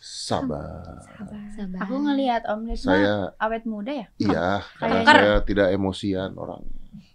[0.00, 1.04] Sabar.
[1.50, 1.78] Sabar.
[1.78, 5.16] aku ngelihat Om Lid mah Saya awet muda ya iya, karena Keker.
[5.18, 6.64] saya tidak emosian orang.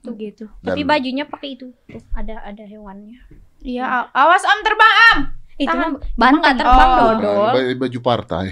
[0.01, 0.45] Tuh gitu.
[0.59, 1.73] Dan- Tapi bajunya pakai itu.
[1.85, 3.19] Tuh, ada ada hewannya.
[3.59, 5.19] iya aw- awas Om terbang Om
[5.55, 6.57] Itu mah emang nggak Banteng.
[6.59, 6.99] terbang Oh.
[7.15, 7.47] dodol.
[7.55, 8.45] Baju, baju partai.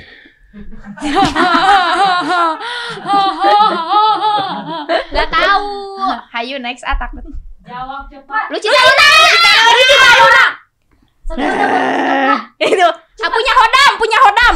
[5.12, 5.68] Nggak tahu.
[6.32, 7.24] hayu next ah takut
[7.64, 8.52] Jawab cepat.
[8.52, 9.08] Lu cinta Luna.
[9.08, 10.46] Lu cinta Luna.
[12.60, 12.88] Itu.
[13.24, 14.56] Ah, punya hodam, punya hodam.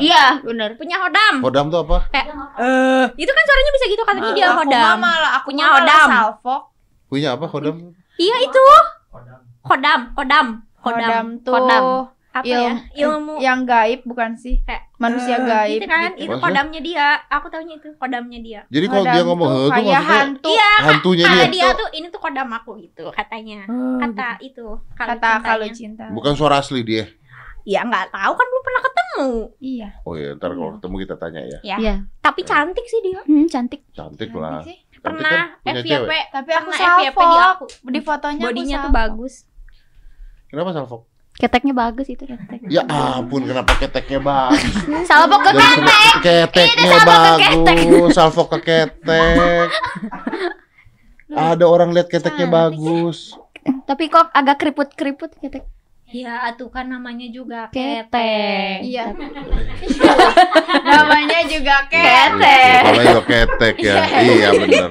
[0.00, 0.70] Iya, bener.
[0.80, 1.44] Punya hodam.
[1.44, 2.08] Kodam tuh apa?
[2.16, 2.24] Eh
[3.14, 4.96] itu kan suaranya bisa gitu katanya dia aku hodam.
[4.96, 6.08] mah malah aku Punya hodam.
[6.08, 6.62] salfok
[7.12, 7.76] Punya apa kodam?
[8.16, 8.64] Iya itu.
[9.12, 10.46] Hodam, hodam, hodam
[11.40, 12.12] tuh Hodam.
[12.34, 12.74] Apa ilmu, ya?
[13.06, 16.26] Ilmu yang gaib bukan sih Kayak, manusia eh, gaib Itu kan, gitu.
[16.26, 17.08] itu kodamnya dia.
[17.30, 18.60] Aku taunya itu kodamnya dia.
[18.66, 21.46] Jadi kalau dia ngomong tuh "He" tuh kayak maksudnya hantu Iya, hantunya dia.
[21.46, 23.62] dia tuh ini tuh kodam aku gitu katanya.
[23.64, 24.66] Oh, Kata gitu.
[24.82, 24.98] itu.
[24.98, 27.06] kata kalau cinta Bukan suara asli dia.
[27.62, 29.26] Ya nggak tahu kan belum pernah ketemu.
[29.62, 31.58] iya Oh iya, ntar kalau ketemu kita tanya ya.
[31.62, 31.76] Ya.
[31.78, 31.94] Iya.
[32.18, 33.22] Tapi cantik sih dia.
[33.22, 33.86] Hmm, cantik.
[33.88, 34.58] Cantik Cantik lah.
[34.60, 34.74] sih.
[34.74, 36.12] Cantik Pernah kan FYP.
[36.28, 37.64] tapi aku Pernah FYP di aku.
[37.86, 39.34] di fotonya Bodinya tuh bagus.
[40.54, 41.02] Kenapa salfok?
[41.34, 42.62] Keteknya bagus itu ketek.
[42.70, 44.62] Ya ampun, kenapa keteknya bagus?
[45.02, 46.14] Salpok ke Dan ketek.
[46.22, 49.66] keteknya bagus, salfok ke ketek.
[51.28, 52.78] Ada orang lihat keteknya Cantik.
[52.78, 53.34] bagus.
[53.82, 55.66] Tapi kok agak keriput-keriput ketek.
[56.14, 58.06] Ya, tuh kan namanya juga Ketek.
[58.06, 58.76] ketek.
[58.88, 59.10] iya
[60.84, 63.94] namanya juga ketek Kalau itu ketek ya.
[64.14, 64.90] Iya benar.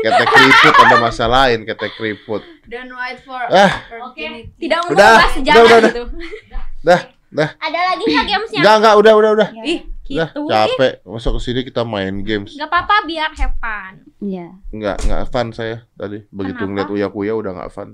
[0.00, 2.42] Ketek keriput ada masalah lain ketek keriput.
[2.64, 5.90] don't wait for Ah, opportunity Tidak Udah, mengubah sejarah udah, udah.
[5.90, 6.04] gitu.
[6.80, 7.50] dah, dah.
[7.58, 8.60] Ada lagi nggak gamesnya?
[8.62, 9.48] Enggak, enggak, udah, udah, udah.
[9.60, 10.40] Ih, Udah, gitu.
[10.40, 10.92] Ih, capek.
[11.04, 12.54] Masuk ke sini kita main games.
[12.54, 13.94] nggak apa-apa biar have fun.
[14.20, 14.46] Iya.
[14.70, 16.22] Enggak, enggak fun saya tadi.
[16.28, 16.70] Begitu Kenapa?
[16.72, 17.88] ngeliat Uya-Kuya udah enggak fun.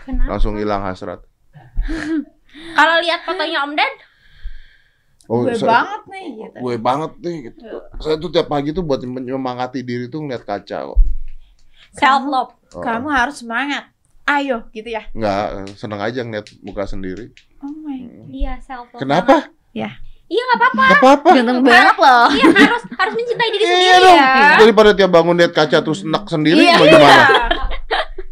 [0.00, 0.28] Kenapa?
[0.28, 1.26] Langsung hilang hasrat.
[2.50, 3.94] Kalau lihat fotonya Om Ded,
[5.26, 7.62] Oh, gue saya- banget nih gitu gue banget nih gitu.
[7.96, 10.98] Saya tuh tiap pagi tuh buat menyemangati diri tuh ngeliat kaca kok.
[11.92, 12.50] self love.
[12.70, 13.90] Oh, kamu harus semangat
[14.24, 17.30] ayo gitu ya Enggak, seneng aja ngeliat muka sendiri.
[17.58, 18.98] oh my Iya, self love.
[18.98, 19.50] Kenapa?
[19.70, 19.90] Iya,
[20.28, 20.82] nggak apa-apa.
[20.84, 21.28] Gak apa-apa.
[21.32, 22.26] Ganteng banget loh.
[22.36, 24.16] Iya, harus harus mencintai diri Iya sendiri dong.
[24.16, 24.34] ya.
[24.56, 26.74] Daripada tiap bangun lihat kaca terus enak sendiri Iya.
[26.76, 27.24] bagaimana?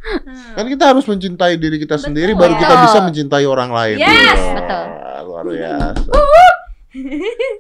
[0.09, 0.55] Hmm.
[0.57, 2.41] Kan kita harus mencintai diri kita sendiri Betul.
[2.49, 3.97] baru kita bisa mencintai orang lain.
[4.01, 4.85] Yes, Wah, betul.
[5.29, 6.11] Luar biasa.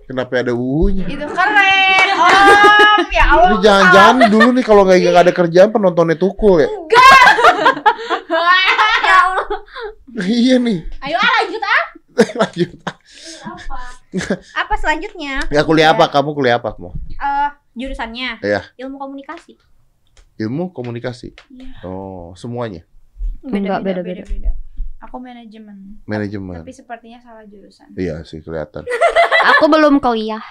[0.09, 1.05] Kenapa ada uhunya?
[1.05, 6.65] itu keren om ya Allah Ini jangan-jangan dulu nih kalau nggak ada kerjaan penontonnya tukul
[6.65, 6.69] ya?
[9.09, 9.47] Ya Allah.
[10.29, 10.85] iya nih.
[11.01, 11.83] Ayo ah, lanjut ah.
[12.45, 12.71] Lanjut.
[13.41, 13.77] Apa?
[14.53, 15.41] Apa selanjutnya?
[15.49, 16.11] Ya kuliah apa?
[16.13, 16.93] Kamu kuliah apa mau?
[17.09, 18.61] Eh, jurusannya Iya.
[18.77, 19.57] ilmu komunikasi.
[20.39, 21.35] Ilmu komunikasi.
[21.49, 21.83] Iya.
[21.83, 22.87] Oh, semuanya.
[23.41, 24.23] Enggak, beda-beda.
[24.99, 26.59] aku manajemen Manajemen.
[26.59, 28.83] tapi sepertinya salah jurusan Iya sih kelihatan.
[29.55, 30.43] Aku belum kuliah.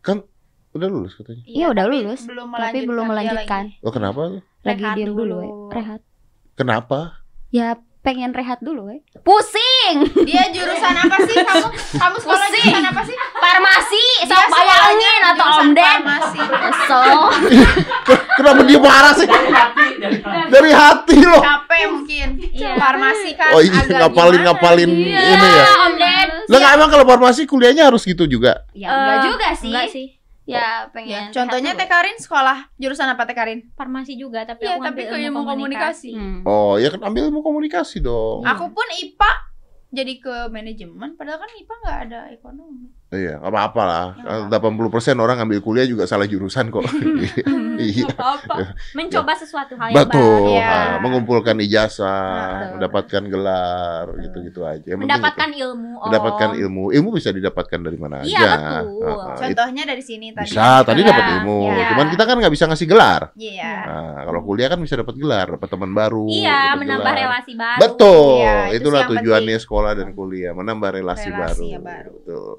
[0.00, 0.22] Kan
[0.70, 1.42] udah lulus katanya.
[1.44, 3.64] Iya, udah tapi lulus, belum Tapi belum melanjutkan.
[3.68, 3.82] lagi.
[3.82, 4.38] Oh kenapa?
[4.60, 5.36] Lagi Rehat diam dulu, dulu.
[5.36, 5.48] we.
[5.72, 6.00] rehat.
[6.52, 6.98] Kenapa?
[7.48, 9.02] Ya pengen rehat dulu, we.
[9.20, 9.96] Pusing.
[10.22, 12.62] dia jurusan apa sih kamu kamu sekolah Pusing.
[12.64, 13.16] jurusan apa sih
[13.50, 15.98] Farmasi, sok bayangin atau Om Den.
[16.00, 16.38] farmasi.
[16.38, 17.18] Kesel.
[18.38, 19.26] Kenapa dia marah sih?
[20.46, 21.42] Dari hati loh.
[21.42, 22.72] capek mungkin Iya.
[22.74, 25.10] farmasi kan Oh iya agak ngapalin gimana ngapalin gitu.
[25.10, 25.64] ini ya.
[25.82, 26.28] Om Den.
[26.46, 28.62] Lah nggak emang kalau farmasi kuliahnya harus gitu juga.
[28.70, 29.68] Ya enggak Eh, juga sih.
[29.68, 30.06] Enggak sih.
[30.44, 31.30] Ya Ya, pengen.
[31.30, 33.60] contohnya sehat Teh Karin sekolah jurusan apa Teh Karin?
[33.72, 36.10] Farmasi juga tapi Iya, aku tapi ngambil ke ilmu komunikasi.
[36.10, 36.38] Hmm.
[36.42, 38.42] Oh, ya kan ambil ilmu komunikasi dong.
[38.44, 39.30] Aku pun IPA
[39.90, 42.88] jadi ke manajemen padahal kan IPA nggak ada ekonomi.
[43.10, 44.06] Iya, nggak apa-apa lah.
[44.46, 46.86] Nggak 80% orang ambil kuliah juga salah jurusan kok.
[47.80, 48.12] Iya.
[48.20, 50.52] apa mencoba sesuatu hal yang baru Betul.
[50.52, 50.68] Iya.
[50.68, 52.72] Ah, mengumpulkan ijazah, Betul.
[52.76, 54.84] mendapatkan gelar, gitu-gitu aja.
[54.84, 55.64] Yang mendapatkan itu.
[55.64, 56.04] ilmu oh.
[56.06, 56.84] mendapatkan ilmu.
[56.92, 58.52] Ilmu bisa didapatkan dari mana Iya, aja.
[58.84, 59.00] betul.
[59.00, 60.44] Ah, ah, itu Contohnya dari sini tadi.
[60.44, 61.08] bisa, tadi Iya.
[61.08, 61.58] dapat ilmu.
[61.72, 61.86] Iya.
[61.88, 63.22] Cuman kita kan nggak bisa ngasih gelar.
[63.32, 63.72] Iya.
[63.88, 66.24] Nah, kalau kuliah kan bisa dapat gelar, dapat teman baru.
[66.28, 67.16] iya menambah gelar.
[67.16, 69.64] relasi baru Betul, Iya, itu itulah tujuannya penting.
[69.64, 71.64] sekolah dan kuliah, menambah relasi, Relasi baru.
[71.64, 72.12] yang baru.
[72.12, 72.52] Betul.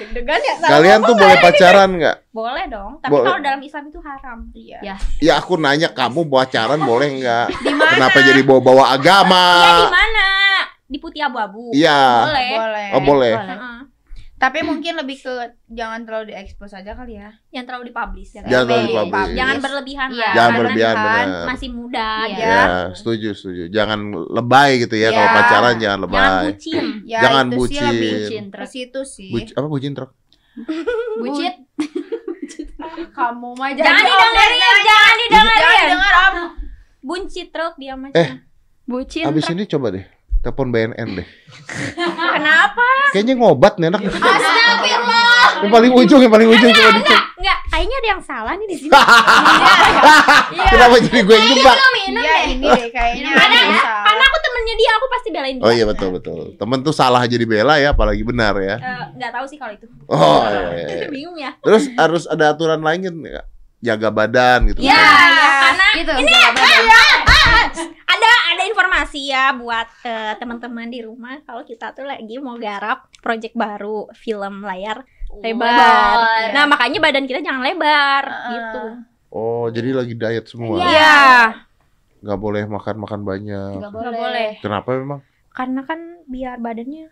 [0.00, 0.54] Deg-degan ya.
[0.58, 2.16] Kalian tuh boleh pacaran nggak?
[2.30, 3.26] boleh dong tapi Boleh.
[3.26, 4.78] kalau dalam Islam itu haram Iya.
[4.82, 4.94] Ya.
[5.18, 7.46] Ya aku nanya kamu pacaran boleh nggak?
[7.66, 7.90] Di mana?
[7.94, 9.44] Kenapa jadi bawa-bawa agama?
[9.50, 10.26] Iya di mana
[10.90, 12.00] di putih abu-abu Iya.
[12.26, 12.88] boleh Boleh.
[12.90, 13.32] Oh boleh.
[13.34, 13.69] Heeh.
[14.40, 15.32] Tapi mungkin lebih ke
[15.68, 17.28] jangan terlalu diekspos aja kali ya.
[17.50, 18.40] yang terlalu dipublish ya.
[18.42, 19.36] Jangan terlalu dipublish.
[19.36, 20.16] jangan berlebihan Iya.
[20.18, 21.44] lah, Jangan karena berlebihan kan benar.
[21.46, 22.24] masih muda Iya.
[22.24, 23.62] aja Ya, setuju, setuju.
[23.68, 23.98] Jangan
[24.30, 25.08] lebay gitu ya.
[25.10, 25.36] Kalau Iya.
[25.36, 26.44] pacaran jangan jangan lebay.
[26.48, 28.44] bucin Ya Jangan itu sih lebih bucin.
[28.50, 29.30] ke situ sih.
[29.30, 30.10] Buc- apa bucin truk?
[31.16, 31.54] Bucit.
[33.12, 36.34] Kamu mah jangan jadi om didengerin jangan Jangan didengerin denger om.
[37.02, 38.30] buncit truk dia macam Eh.
[38.82, 39.24] Bucin.
[39.24, 40.04] Abis ini coba deh.
[40.40, 41.26] Telepon BNN deh.
[42.34, 44.00] kenapa Kayaknya ngobat nih anak.
[44.08, 45.44] Astagfirullah.
[45.60, 47.20] Yang paling ujung, yang paling ujung coba dicek.
[47.36, 48.92] enggak kayaknya ada yang salah nih di sini
[50.72, 51.76] Kenapa jadi gue yang jebak?
[52.10, 53.32] Iya ini deh kayaknya.
[53.80, 56.56] Karena aku temennya dia aku pasti belain dia Oh iya betul betul.
[56.56, 58.76] Temen tuh salah jadi bela ya, apalagi benar ya.
[58.76, 61.04] Eh, nggak tahu sih kalau itu Oh iya.
[61.04, 61.08] iya.
[61.08, 63.46] bingung ya Terus harus ada aturan lain kan nggak?
[63.80, 64.80] Jaga badan gitu.
[64.84, 67.29] ya, ya karena Gitu.
[68.06, 73.08] Ada ada informasi ya buat eh, teman-teman di rumah kalau kita tuh lagi mau garap
[73.18, 75.02] project baru film layar
[75.38, 75.66] lebar.
[75.70, 76.16] Lebar.
[76.52, 78.50] Nah makanya badan kita jangan lebar Heeh.
[78.52, 78.82] gitu.
[79.30, 80.78] Oh jadi lagi diet semua.
[80.78, 81.54] Iya.
[82.20, 83.78] Nggak boleh makan makan banyak.
[83.78, 84.10] Nggak boleh.
[84.12, 84.50] boleh.
[84.58, 85.20] Kenapa memang?
[85.50, 87.06] Karena kan biar badannya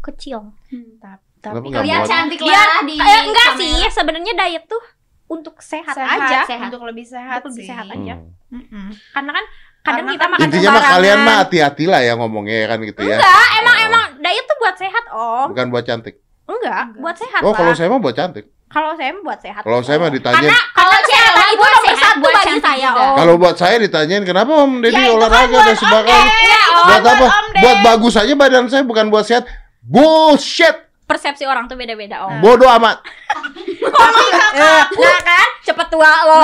[0.00, 0.54] kecil.
[0.98, 2.10] Tapi Kenapa nggak Lihat boleh?
[2.10, 3.60] cantik lah di eh, enggak kamera.
[3.62, 4.82] sih sebenarnya diet tuh
[5.28, 6.40] untuk sehat, sehat, aja.
[6.48, 6.66] sehat.
[6.72, 7.68] untuk lebih sehat Untuk lebih sih.
[7.68, 8.14] sehat aja.
[8.16, 8.58] Hmm.
[8.58, 8.86] Mm-mm.
[9.12, 9.44] Karena kan
[9.88, 12.78] kadang Karena kita kan makan Intinya mah kalian mah hati-hati lah ya ngomongnya ya kan
[12.84, 13.16] gitu ya.
[13.16, 15.46] Enggak, emang emang diet tuh buat sehat om.
[15.52, 16.14] Bukan buat cantik.
[16.48, 17.00] Enggak, Enggak.
[17.00, 18.44] buat sehat Oh kalau saya mah buat cantik.
[18.68, 19.62] Kalau saya mah buat sehat.
[19.64, 22.64] Kalau saya mah ditanya Karena Kalau kesehatan itu buat nomor sehat, satu buat bagi cantik
[22.68, 23.16] saya om.
[23.16, 26.36] Kalau buat saya ditanyain kenapa Om Deddy Ya, kan olahraga dan sebagainya.
[26.44, 26.62] Ya.
[26.76, 27.26] Buat apa?
[27.26, 27.62] Om Ded.
[27.64, 29.44] Buat bagus aja badan saya bukan buat sehat.
[29.80, 30.87] Bullshit.
[31.08, 32.36] Persepsi orang tuh beda-beda om.
[32.44, 33.00] Bodoh amat.
[33.00, 36.36] Eh, nah kan, cepet tua lo.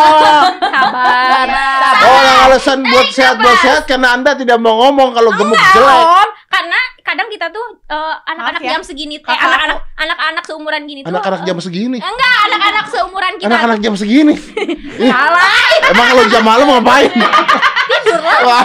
[0.57, 1.45] Sabar.
[1.45, 1.93] Sabar.
[2.01, 5.77] Oh, yang alasan buat sehat buat sehat karena Anda tidak mau ngomong kalau gemuk Enggak,
[5.77, 6.01] jelek.
[6.01, 6.29] om.
[6.49, 8.73] Karena kadang kita tuh eh, anak-anak Maaf ya.
[8.81, 11.11] jam segini, eh, anak-anak anak-anak seumuran gini tuh.
[11.13, 11.99] Anak-anak jam segini.
[12.01, 13.49] Enggak, anak-anak seumuran kita.
[13.53, 14.35] Anak-anak jam segini.
[15.13, 15.61] Salah,
[15.93, 17.13] Emang kalau jam malam ngapain?
[17.93, 18.39] tidur lah.
[18.49, 18.65] Wah.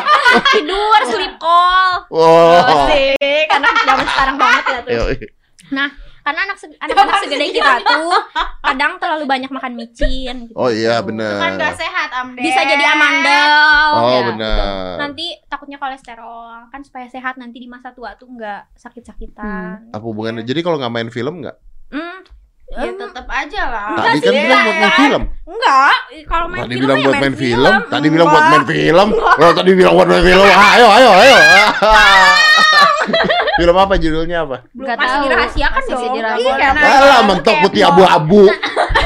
[0.56, 1.92] Tidur, sleep call.
[2.08, 2.88] Wow.
[2.88, 3.20] Sih,
[3.52, 5.39] karena zaman sekarang banget ya tuh.
[5.70, 5.88] Nah,
[6.20, 8.12] karena anak se- anak-anak segede kita tuh
[8.60, 10.36] kadang terlalu banyak makan micin.
[10.46, 10.54] gitu.
[10.54, 11.58] Oh iya Itu kan benar.
[11.58, 12.44] gak sehat Am Ded.
[12.44, 13.52] Bisa jadi amandel.
[13.92, 14.58] Oh ya, benar.
[14.58, 15.00] gitu.
[15.00, 19.90] Nanti takutnya kolesterol kan supaya sehat nanti di masa tua tuh nggak sakit-sakitan.
[19.90, 20.42] Apa hubungannya?
[20.42, 21.58] Jadi kalau nggak main film nggak?
[21.90, 22.22] Hmm.
[22.70, 23.98] Ya tetap aja lah.
[23.98, 25.24] Tadi kan bilang buat main film.
[25.44, 25.96] Enggak,
[26.30, 27.74] kalau main Tadi film bilang ya buat main film.
[27.90, 29.08] Tadi bilang buat main film.
[29.18, 30.46] Kalau tadi bilang buat main film.
[30.78, 31.38] Ayo ayo ayo.
[33.60, 34.58] Film apa judulnya apa?
[34.72, 35.24] Belum Nggak masih tahu.
[35.28, 36.16] dirahasiakan Masih dong.
[36.16, 36.74] dirahasiakan.
[36.74, 38.42] Iya, Alah mentok putih abu-abu.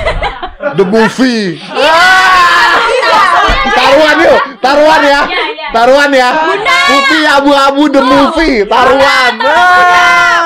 [0.78, 1.58] The movie.
[3.74, 5.22] Taruhan yuk, taruhan ya.
[5.72, 6.30] Taruhan ya.
[6.86, 9.34] Putih abu-abu the movie, taruhan.
[9.42, 10.46] Ah.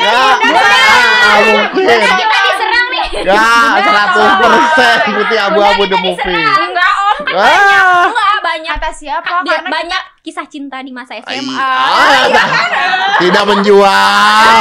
[0.00, 2.00] Ya, ah, mungkin.
[2.00, 3.06] Kita diserang nih.
[3.20, 3.48] Ya,
[3.84, 6.44] 100% putih abu-abu the movie.
[6.44, 7.36] Enggak, Om.
[7.36, 8.08] Ah.
[8.50, 8.72] Banyak.
[8.74, 9.34] Kata siapa?
[9.40, 11.54] Karena banyak kisah cinta di masa SMA.
[11.54, 12.26] Ah,
[13.16, 14.58] Tidak menjual.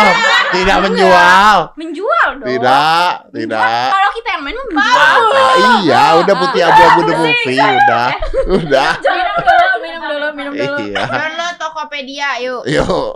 [0.50, 1.58] Tidak menjual.
[1.74, 2.48] Menjual dong.
[2.48, 3.36] Tidak, Menjual.
[3.36, 3.90] tidak.
[3.90, 5.22] Kalau kita yang main menjual.
[5.30, 8.08] Ah, iya, udah putih abu-abu the movie, udah.
[8.50, 8.92] Udah.
[8.98, 10.78] minum dulu, minum dulu, minum dulu.
[10.86, 11.04] Iya.
[11.06, 12.62] Download Tokopedia yuk.
[12.66, 13.14] Yuk.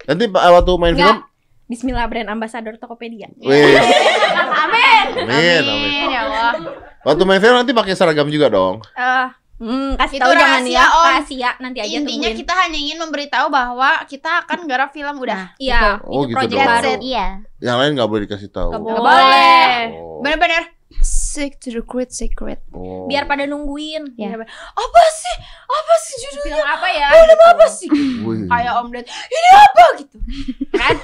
[0.08, 1.18] Nanti Pak, waktu main film,
[1.66, 3.30] Bismillah brand ambassador Tokopedia.
[3.38, 3.78] wih,
[4.66, 5.06] Amin.
[5.22, 6.06] amin, amin.
[6.10, 6.52] ya Allah.
[7.00, 8.84] Waktu main film nanti pakai seragam juga dong.
[8.92, 9.26] Eh,
[9.58, 11.04] hmm, kasih Itu tahu jangan rahasia, ya, Om.
[11.06, 12.40] rahasia nanti aja Intinya tungguin.
[12.44, 15.56] kita hanya ingin memberitahu bahwa kita akan garap film udah.
[15.56, 16.92] Iya, Oh, itu gitu project baru.
[17.00, 17.26] Iya.
[17.58, 18.68] Yang lain nggak boleh dikasih tahu.
[18.70, 19.74] Nggak boleh.
[19.96, 20.20] Oh.
[20.20, 20.64] Bener-bener
[21.00, 22.58] Stick to the great secret.
[22.74, 23.06] Oh.
[23.06, 24.18] Biar pada nungguin.
[24.18, 24.34] Ya.
[24.34, 24.42] Iya,
[24.74, 25.34] Apa sih?
[25.64, 26.42] Apa sih judulnya?
[26.50, 27.08] Film apa ya?
[27.08, 27.88] Film apa sih?
[28.50, 29.06] Kayak Om Ded.
[29.06, 30.16] Ini apa gitu?
[30.74, 30.94] Kan?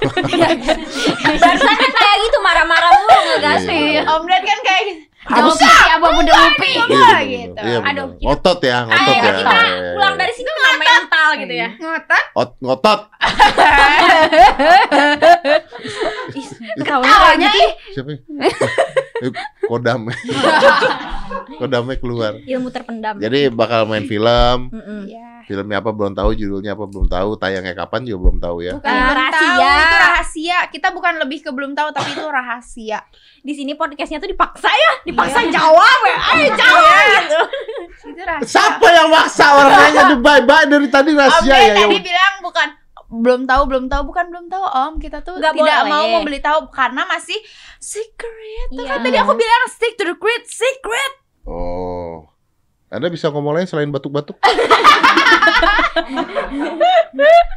[1.41, 3.15] Barusan kan kayak gitu marah-marah mulu.
[3.39, 4.01] Iya, iya.
[4.05, 5.01] Om Ded kan kayak gitu.
[5.27, 5.67] Apa sih?
[5.67, 6.69] Apa udah lupi?
[6.69, 7.61] Iya, Apa bener, gitu.
[7.61, 7.79] Iya.
[7.83, 9.19] Aduh, kita- ngotot ya, ngotot Ayo ya.
[9.19, 9.33] kita Iya,
[9.67, 10.19] iya, pulang iya.
[10.19, 11.69] dari sini kena mental gitu ya.
[11.75, 12.23] Ngotot.
[12.33, 12.99] Ot- ngotot.
[16.77, 17.71] Ketawanya ih.
[17.93, 18.11] Siapa?
[19.63, 20.07] Kodam.
[21.59, 22.33] Kodamnya keluar.
[22.39, 23.17] Ilmu terpendam.
[23.17, 24.69] Jadi bakal main film.
[24.69, 25.01] Mm-mm.
[25.07, 25.41] Ya.
[25.43, 28.73] Filmnya apa belum tahu, judulnya apa belum tahu, tayangnya kapan juga belum tahu ya.
[28.75, 29.39] Bukan Iya, belum rahasia.
[29.39, 30.57] tahu, itu rahasia.
[30.67, 32.99] Kita bukan lebih ke belum tahu tapi itu rahasia.
[33.39, 36.17] Di sini podcastnya tuh dipaksa ya, dipaksa jawab ya.
[36.35, 37.41] Ayo jawab gitu.
[38.11, 38.51] Itu rahasia.
[38.51, 41.75] Siapa yang maksa orang nanya bye-bye dari tadi rahasia Ded ya?
[41.79, 42.03] tadi ya?
[42.03, 42.67] bilang bukan
[43.09, 45.89] belum tahu belum tahu bukan belum tahu Om kita tuh Nggak tidak boleh.
[45.89, 47.39] mau membeli tahu karena masih
[47.77, 48.67] secret.
[48.69, 49.05] Tuh kan Iya.
[49.05, 51.13] tadi aku bilang stick to the great secret.
[51.43, 52.27] Oh.
[52.87, 54.35] Anda bisa ngomong lain selain batuk-batuk?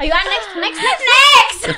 [0.00, 1.60] Ayo next, next, next, next.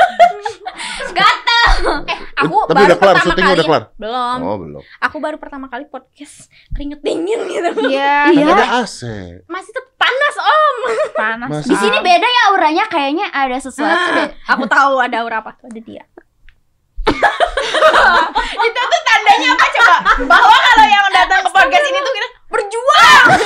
[1.13, 1.67] Gatel.
[2.07, 3.59] Eh, aku Tapi baru udah kelar, pertama syutingnya kali.
[3.59, 3.85] udah kelar?
[3.97, 4.39] Belum.
[4.41, 4.83] Oh, belum.
[5.01, 7.71] Aku baru pertama kali podcast keringet dingin gitu.
[7.85, 8.31] Iya.
[8.31, 9.01] Kan ada AC.
[9.45, 9.92] Masih tetap
[11.13, 11.49] panas.
[11.49, 14.29] Mas- Di sini beda ya auranya kayaknya ada sesuatu deh.
[14.53, 16.05] Aku tahu ada aura apa tuh ada dia.
[18.63, 19.97] itu tuh tandanya apa coba?
[20.25, 23.25] Bahwa kalau yang datang ke podcast ini tuh kita berjuang.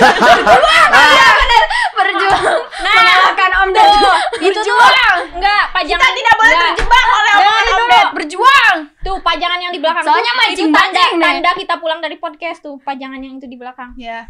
[1.97, 3.89] Berjuang Nah, mengalahkan Om Ded.
[4.45, 4.77] itu tuh
[5.33, 6.69] enggak pajangan Kita tidak boleh enggak.
[6.77, 7.87] terjebak oleh omongan Om dulu.
[7.89, 8.09] Ded.
[8.12, 8.77] Berjuang.
[9.01, 10.77] Tuh pajangan yang di belakang Soalnya tuh, mancing itu
[11.17, 13.97] tanda kita pulang dari podcast tuh pajangan yang itu di belakang.
[13.97, 14.29] Ya.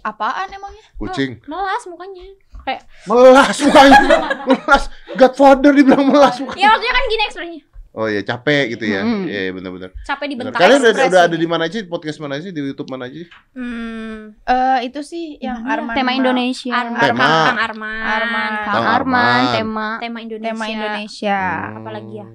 [0.00, 0.84] Apaan emangnya?
[0.96, 1.40] Kucing.
[1.44, 2.24] Melas mukanya.
[2.68, 3.98] Kayak Melas mukanya.
[4.44, 4.82] Melas.
[5.16, 6.60] Godfather dibilang melas mukanya.
[6.60, 7.62] ya maksudnya kan gini ekspresinya.
[7.98, 9.02] Oh iya, capek gitu ya.
[9.02, 9.90] Iya, benar-benar.
[10.06, 10.60] Capek dibentak.
[10.60, 11.82] Kalian udah, udah ada di mana aja?
[11.82, 12.52] Podcast mana aja?
[12.52, 13.26] Di YouTube mana aja?
[13.56, 16.14] Hmm, Eh itu sih yang Arman Tema.
[16.14, 16.70] Indonesia.
[16.70, 17.26] Arman, Tema.
[17.26, 18.04] Kang Arman.
[18.04, 18.52] Arman.
[18.62, 19.42] Kang Arman, Arman.
[19.56, 20.52] tema Tema Indonesia.
[20.54, 21.38] Tema Indonesia.
[21.40, 21.76] Hmm.
[21.80, 22.26] apalagi ya?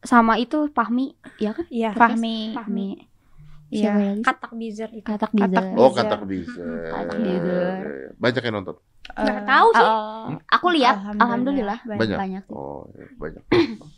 [0.00, 1.68] sama itu Fahmi, ya kan?
[1.68, 1.92] Iya.
[1.92, 2.56] Fahmi.
[2.56, 2.88] Fahmi.
[3.70, 4.18] Iya.
[4.18, 5.06] Katak Bizer itu.
[5.06, 5.62] Katak Bizer.
[5.72, 5.96] Oh, Bizer.
[5.96, 6.62] katak bisa.
[6.90, 7.82] Katak Bizer.
[8.14, 8.76] Banyak yang nonton.
[9.10, 9.82] Nggak Eh, tahu sih.
[9.82, 11.78] Eh, aku lihat, Alhamdulillah.
[11.78, 12.18] alhamdulillah, Banyak.
[12.18, 12.44] banyak.
[12.48, 13.42] Oh, iya, banyak.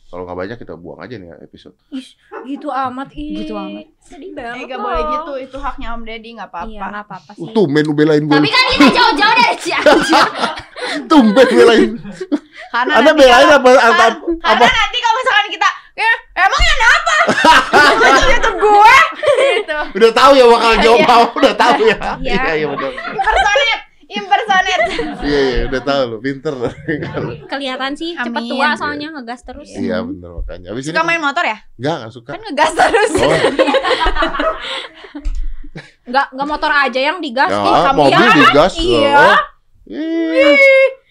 [0.06, 1.76] Kalau nggak banyak kita buang aja nih episode.
[2.42, 3.32] Gitu amat ih.
[3.38, 3.86] Gitu amat.
[3.98, 4.64] Sedih Eh, banget.
[4.66, 4.84] gak loh.
[4.86, 6.68] boleh gitu, itu haknya Om Deddy gak apa-apa.
[6.68, 7.42] Iya, enggak apa-apa sih.
[7.42, 8.30] Uh, tumben lu belain gue.
[8.30, 10.26] Tapi kan kita jauh-jauh dari Cianjur.
[11.06, 11.90] Tumben belain.
[12.70, 13.70] Karena Anda nanti belain kalau- apa?
[13.70, 14.06] apa, apa?
[14.42, 15.71] Karena nanti kalau misalkan kita, ya,
[16.32, 17.14] emangnya apa?
[17.92, 18.96] itu itu gue.
[19.32, 19.78] gitu.
[19.96, 21.14] Udah tahu ya bakal jawab apa?
[21.36, 21.96] Udah tahu ya.
[22.24, 22.40] Iya.
[22.42, 22.90] Iya, iya benar.
[22.92, 23.74] Impersonate,
[24.08, 24.84] impersonate.
[25.22, 26.16] Iya, iya, udah tahu lu.
[26.20, 26.54] Pinter.
[27.46, 28.50] Kelihatan sih cepet Amin.
[28.50, 29.68] tua soalnya ngegas terus.
[29.72, 30.66] Iya, benar makanya.
[30.72, 31.58] Habis ini Suka main motor ya?
[31.76, 32.30] Enggak, enggak suka.
[32.32, 33.10] Kan ngegas terus.
[33.16, 33.30] Oh,
[36.02, 38.32] Enggak enggak motor aja yang digas ya, mobil ya.
[38.34, 38.72] digas.
[38.76, 39.16] Iya.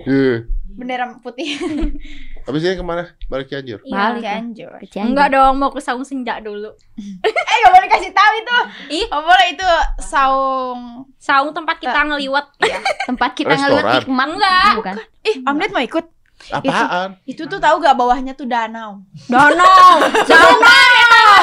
[0.05, 0.35] Ih.
[0.75, 1.49] Bendera putih.
[2.41, 3.03] Habis ini ke mana?
[3.27, 3.79] Balik Cianjur.
[3.81, 3.93] Iya.
[3.93, 4.21] Balik.
[4.21, 4.71] Cianjur.
[4.75, 5.09] Ke Cianjur.
[5.09, 6.71] Enggak dong, mau ke saung senja dulu.
[7.51, 8.57] Eh gak boleh kasih tahu itu.
[8.95, 9.05] Ih.
[9.05, 9.69] Gak boleh itu
[10.01, 10.79] saung.
[11.15, 12.45] Saung tempat kita ngeliwat.
[13.09, 13.69] tempat kita Restoran.
[13.77, 14.71] ngeliat hikmat Enggak.
[14.75, 14.95] bukan?
[15.21, 16.05] Ih, Om Ded mau ikut?
[16.49, 17.09] Apaan?
[17.23, 19.05] Itu tuh tahu gak bawahnya tuh danau.
[19.27, 19.93] Danau.
[20.31, 21.37] Danau.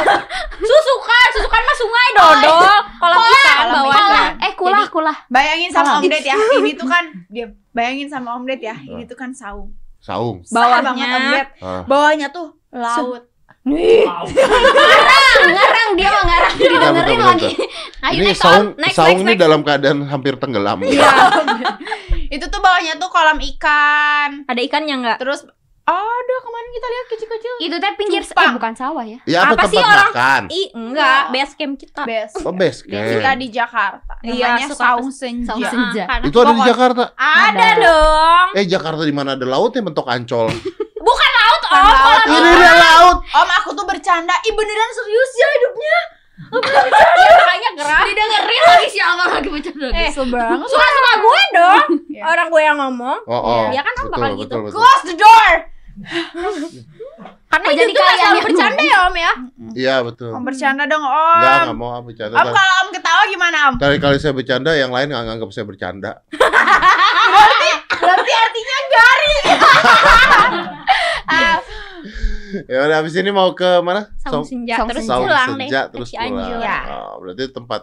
[0.59, 2.77] Susukan, susukan mah sungai dodol.
[2.99, 4.03] Kolam ikan Kolam bawahnya.
[4.11, 4.33] ikan.
[4.43, 5.17] Eh kulah kulah.
[5.29, 5.99] Bayangin sama.
[5.99, 6.35] Om Ded ya.
[6.35, 8.75] Ini tuh kan dia bayangin sama Om Ded ya.
[8.75, 9.71] Ini tuh kan saung.
[9.99, 10.47] Saung.
[10.49, 11.51] Bawahnya.
[11.59, 11.83] Ah.
[11.85, 13.29] Bawahnya tuh laut.
[15.39, 17.53] Ngarang dia mah ngarang didengerin lagi.
[18.01, 18.67] Ayo Ini next saung.
[18.79, 19.43] Next, saung next, ini next.
[19.43, 20.79] dalam keadaan hampir tenggelam.
[20.87, 21.11] Iya.
[22.35, 24.49] itu tuh bawahnya tuh kolam ikan.
[24.49, 25.19] Ada ikannya enggak?
[25.21, 25.45] Terus
[25.89, 27.55] ada kemarin kita lihat kecil-kecil.
[27.59, 29.19] Itu teh pinggir eh, bukan sawah ya.
[29.25, 30.43] Ya apa, Apa sih tempat orang- makan?
[30.53, 32.03] Ih, enggak, base camp kita.
[32.05, 32.35] Best.
[32.41, 33.09] Oh, base camp.
[33.09, 34.13] Kita di Jakarta.
[34.21, 35.49] Iya, Namanya suka saung senja.
[35.49, 36.05] Saung senja.
[36.05, 37.03] Ah, karena Itu ada di Jakarta.
[37.17, 38.49] ada dong.
[38.53, 40.53] Eh Jakarta di mana ada lautnya bentuk ancol.
[41.09, 41.89] Bukan laut, Bukan Om.
[41.89, 42.01] laut.
[42.05, 43.17] Kolam Ini dia laut.
[43.25, 44.35] Om aku tuh bercanda.
[44.43, 45.99] Ih beneran serius ya hidupnya.
[47.19, 48.03] Iya, makanya gerak.
[48.07, 49.87] Didengerin lagi siapa lagi bercanda.
[49.91, 50.69] Eh, banget.
[50.71, 51.87] suka-suka gue dong.
[52.15, 52.23] Iya.
[52.25, 53.19] Orang gue yang ngomong.
[53.27, 53.65] Oh, oh.
[53.71, 54.57] Iya kan, Om, betul, bakal betul, gitu.
[54.65, 54.75] betul.
[54.75, 55.53] Close the door.
[57.49, 59.33] Karena itu jadi kalian selalu bercanda ya, Om ya.
[59.75, 60.31] Iya betul.
[60.31, 61.39] Om bercanda dong Om.
[61.41, 62.37] Enggak, enggak mau ah, bercanda.
[62.39, 63.75] Om kalau Om ketawa gimana Om?
[63.83, 66.11] Kali-kali saya bercanda, yang lain nggak nganggap saya bercanda.
[67.99, 69.45] Berarti artinya garing.
[72.69, 74.09] Ya udah habis ini mau ke mana?
[74.25, 75.05] Saung senja saung terus.
[75.05, 76.61] Saung pulang senja ke terus pulang.
[76.65, 76.79] Ya.
[76.97, 77.83] Oh, berarti tempat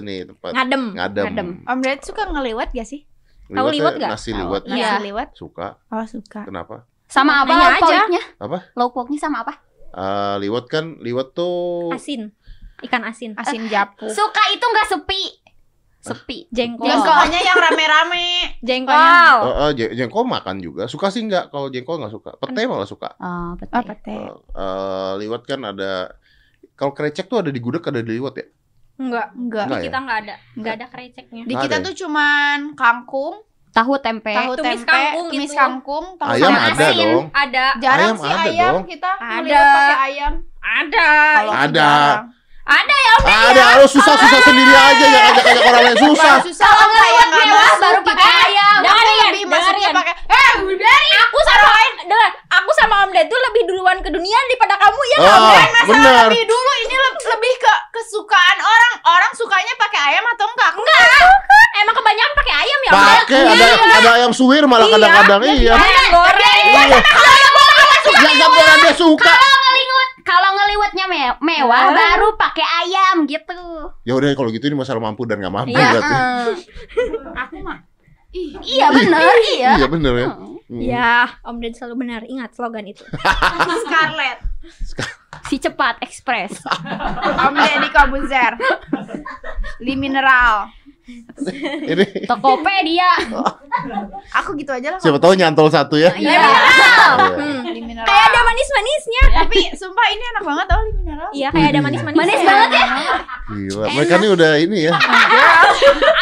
[0.00, 0.82] ini tempat Ngadem.
[0.96, 1.24] ngadem.
[1.28, 1.48] Ngadem.
[1.68, 3.04] Om Ded suka ngeliwat gak sih?
[3.46, 4.18] Tahu liwet Liwetnya nggak?
[4.18, 4.62] Nasi liwet.
[4.66, 4.92] Nasi Iya.
[5.04, 5.28] liwet?
[5.36, 5.68] Suka.
[5.92, 6.48] Oh suka.
[6.48, 6.88] Kenapa?
[7.06, 8.22] Sama apa Nanya lauk pauknya?
[8.36, 8.58] Apa?
[8.74, 9.54] Lauk pauknya sama apa?
[9.90, 12.34] Eh liwet kan liwet tuh Asin.
[12.82, 13.32] Ikan asin.
[13.34, 14.10] Asin japu.
[14.10, 15.22] Suka itu nggak sepi.
[16.04, 16.46] Sepi.
[16.52, 16.86] Jengkol.
[16.86, 18.26] Jengkolnya yang rame-rame.
[18.60, 18.94] Jengkol.
[19.42, 20.86] Eh, eh, je- jengkol makan juga.
[20.86, 21.50] Suka sih nggak?
[21.50, 22.30] Kalau jengkol nggak suka.
[22.36, 23.08] Pete malah suka.
[23.18, 23.74] Oh, pete.
[23.74, 24.14] Oh, pete.
[24.14, 26.14] Eh, eh, liwet kan ada.
[26.76, 28.46] Kalau krecek tuh ada di gudeg ada di liwet ya.
[28.96, 29.28] Enggak.
[29.34, 29.64] Enggak.
[29.64, 29.84] Di Enggak ya?
[29.88, 30.34] kita enggak ada.
[30.54, 31.42] Enggak ada kreceknya.
[31.42, 31.84] Di kita ya?
[31.84, 33.34] tuh cuman kangkung,
[33.76, 34.32] Tahu tempe.
[34.32, 35.60] tahu tumis tempe, kangkung tumis gitu.
[35.60, 36.96] kangkung, tahu Ayam sama ada asin.
[36.96, 37.24] dong.
[37.28, 37.66] Ada.
[37.76, 38.84] Jarang Ayam sih ada ayam dong.
[38.88, 39.60] kita Ada.
[39.68, 40.32] pakai ayam.
[40.64, 41.08] Ada.
[41.36, 41.88] Kalau Ada.
[41.92, 42.24] jarang.
[42.66, 46.34] Ada, lo susah-susah sendiri aja yang ajak-ajak orang lain susah.
[46.34, 47.08] Kalau susah kalau nggak
[47.46, 48.42] mewah baru pakai kita.
[48.44, 48.76] ayam.
[48.76, 49.92] Aku Dengerin, dengerin.
[49.94, 51.10] pakai eh Blueberry.
[51.22, 51.70] Aku sama
[52.02, 55.18] dengar, aku sama Om Ded tuh lebih duluan ke dunia daripada kamu ya.
[55.20, 55.38] Oh,
[55.86, 56.26] benar.
[56.26, 58.92] Lebih dulu ini le- lebih ke kesukaan orang.
[59.06, 60.68] Orang sukanya pakai ayam atau enggak?
[60.68, 61.06] Aku Enggak.
[61.76, 62.90] Emang kebanyakan pakai ayam ya?
[62.90, 63.18] Om Ded?
[63.20, 65.72] Pakai ada ada ayam suwir malah kadang-kadang iya.
[65.72, 66.62] Ayam goreng.
[66.66, 66.98] Iya.
[68.08, 69.26] Ya nggak boleh dia suka.
[69.28, 73.58] Kalau ngeliwet, kalau ngeliwetnya me- mewah baru pakai ayam gitu.
[74.02, 75.88] Ya udah kalau gitu ini masalah mampu dan nggak mampu Iya.
[75.92, 76.14] berarti.
[77.36, 77.78] aku mah
[78.28, 79.70] Ih, Iya bener, iya.
[79.76, 80.28] Iya bener ya.
[80.28, 80.54] Hmm.
[80.66, 80.82] Hmm.
[80.82, 82.20] Ya, Om Ded selalu benar.
[82.22, 83.00] Ingat slogan itu.
[83.80, 84.42] Scarlett.
[85.46, 86.58] Si cepat ekspres.
[87.38, 88.52] Om Deddy Kobuzer.
[89.78, 90.68] Li Mineral.
[91.06, 93.10] Ini Tokopedia.
[94.42, 95.00] Aku gitu aja lah.
[95.00, 96.10] siapa tahu nyantol satu ya.
[96.12, 96.34] Iya.
[96.34, 96.42] Iya.
[97.36, 97.62] Hmm.
[97.62, 98.02] Mineral.
[98.02, 99.22] Kayak ada manis-manisnya.
[99.38, 101.28] Tapi sumpah ini enak banget tau Mineral.
[101.30, 102.22] Iya, kayak ada manis-manisnya.
[102.26, 102.86] Manis banget ya.
[103.46, 104.92] Gila, mereka nih udah ini ya.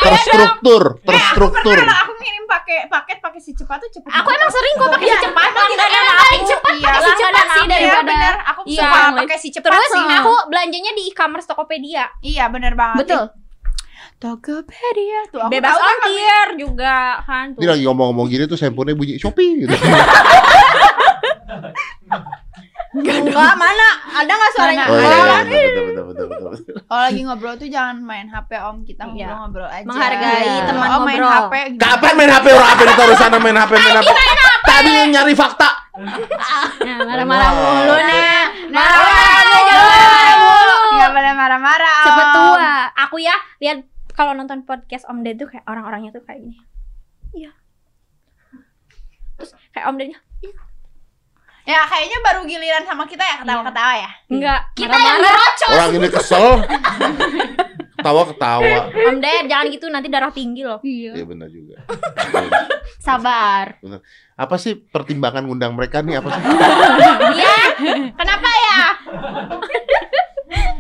[0.05, 1.77] Terstruktur, terstruktur.
[1.81, 4.11] Pernah aku ngirim pakai paket pakai si cepat tuh cepet.
[4.13, 5.49] Aku emang sering kok pakai si cepat.
[5.49, 8.17] Kita Langganan emang paling cepat Iya, pakai si cepat sih daripada.
[8.53, 8.81] Aku Iya.
[8.85, 12.05] suka pakai si cepat Terus aku belanjanya di e-commerce Tokopedia.
[12.21, 13.01] Iya bener banget.
[13.09, 13.44] Betul.
[14.17, 17.69] Tokopedia tuh aku Bebas tuh ongkir juga kan Ini tuh.
[17.69, 19.75] lagi ngomong-ngomong gini tuh handphonenya bunyi Shopee gitu.
[22.95, 23.27] Enggak,
[23.59, 23.89] mana?
[24.15, 24.85] Ada enggak suaranya?
[24.87, 26.75] Oh iya, iya, Orang betul, betul, betul, betul, betul, betul.
[26.85, 29.11] Kalau lagi ngobrol tuh jangan main HP Om, kita Iya.
[29.27, 29.83] ngobrol-ngobrol aja.
[29.85, 30.63] Menghargai Iya.
[30.65, 31.35] teman Om main ngobrol.
[31.43, 31.55] HP.
[31.77, 34.11] Kapan main HP orang HP ditaruh sana main HP main HP.
[34.65, 35.71] Tadi yang nyari fakta.
[35.95, 38.31] Nah, marah-marah mulu nih.
[38.71, 40.77] Nah, Marah-marah mulu.
[40.89, 41.99] Enggak boleh marah-marah.
[42.05, 42.73] Cepet tua.
[43.01, 43.79] Aku ya lihat
[44.15, 46.59] kalau nonton podcast Om Ded tuh kayak orang-orangnya tuh kayak gini.
[47.35, 47.51] Iya.
[49.35, 50.19] Terus kayak Om Dednya
[51.65, 54.11] Ya kayaknya baru giliran sama kita ya ketawa-ketawa ya.
[54.29, 54.61] enggak.
[54.77, 55.73] Kita yang ngerocos.
[55.73, 56.49] Orang ini kesel.
[57.97, 58.93] Ketawa-ketawa.
[58.93, 60.77] Om Ded jangan gitu nanti darah tinggi loh.
[60.85, 61.81] Iya benar juga.
[63.01, 63.81] Sabar.
[64.37, 66.43] Apa sih pertimbangan ngundang mereka nih apa sih?
[67.33, 67.57] Iya.
[68.13, 68.81] Kenapa ya?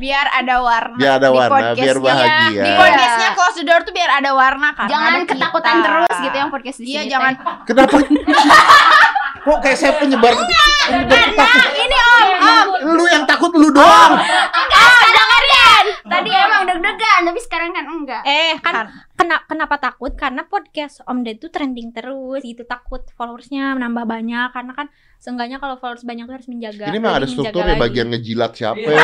[0.04, 0.96] Biar ada warna.
[0.96, 2.04] Biar ada di warna, biar podcastnya.
[2.04, 2.60] bahagia.
[2.60, 5.84] Di podcastnya close the door tuh biar ada warna karena Jangan ada ketakutan kita.
[5.86, 7.10] terus gitu yang podcast di Iya sini.
[7.10, 7.32] jangan.
[7.34, 7.54] teh.
[7.64, 7.96] Kenapa?
[9.44, 11.70] Kok kayak saya penyebar penyebar takut?
[11.74, 12.66] Ini Om, Om.
[12.90, 14.12] Lu yang takut lu doang.
[14.16, 15.86] Enggak, dengerin.
[16.02, 18.22] Tadi emang deg-degan, tapi sekarang kan enggak.
[18.24, 20.12] Eh, kan Kan- kena, kenapa takut?
[20.12, 22.62] Karena podcast Om Ded tuh trending terus gitu.
[22.64, 24.86] Takut followersnya menambah banyak karena kan
[25.18, 26.90] seenggaknya kalau followers banyak tuh harus menjaga.
[26.90, 28.82] Ini mah ada strukturnya bagian ngejilat siapa.
[28.84, 29.00] Ya,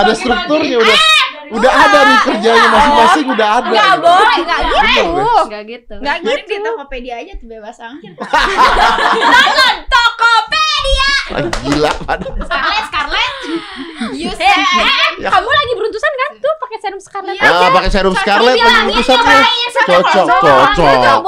[0.00, 0.98] ada strukturnya udah
[1.44, 3.68] udah ada nih kerjanya masing-masing udah ada.
[3.68, 4.02] Nggak gitu.
[4.02, 4.74] boleh, nggak gitu.
[4.74, 5.04] Bener deh.
[5.44, 5.94] Enggak gitu.
[6.00, 6.48] Nggak Mending gitu.
[6.50, 8.12] di Tokopedia aja tuh bebas angkir.
[9.92, 11.08] Tokopedia.
[11.34, 12.26] Ah, gila pada.
[12.36, 13.34] Scarlett, Scarlett.
[14.14, 15.30] Use Eh, eh, Ya.
[15.30, 17.38] kamu lagi beruntusan kan tuh pakai serum Scarlett?
[17.40, 19.38] Ah, pakai serum Scarlett lagi urusannya.
[19.84, 20.66] Cocok, cocok.
[20.78, 21.20] Cocok.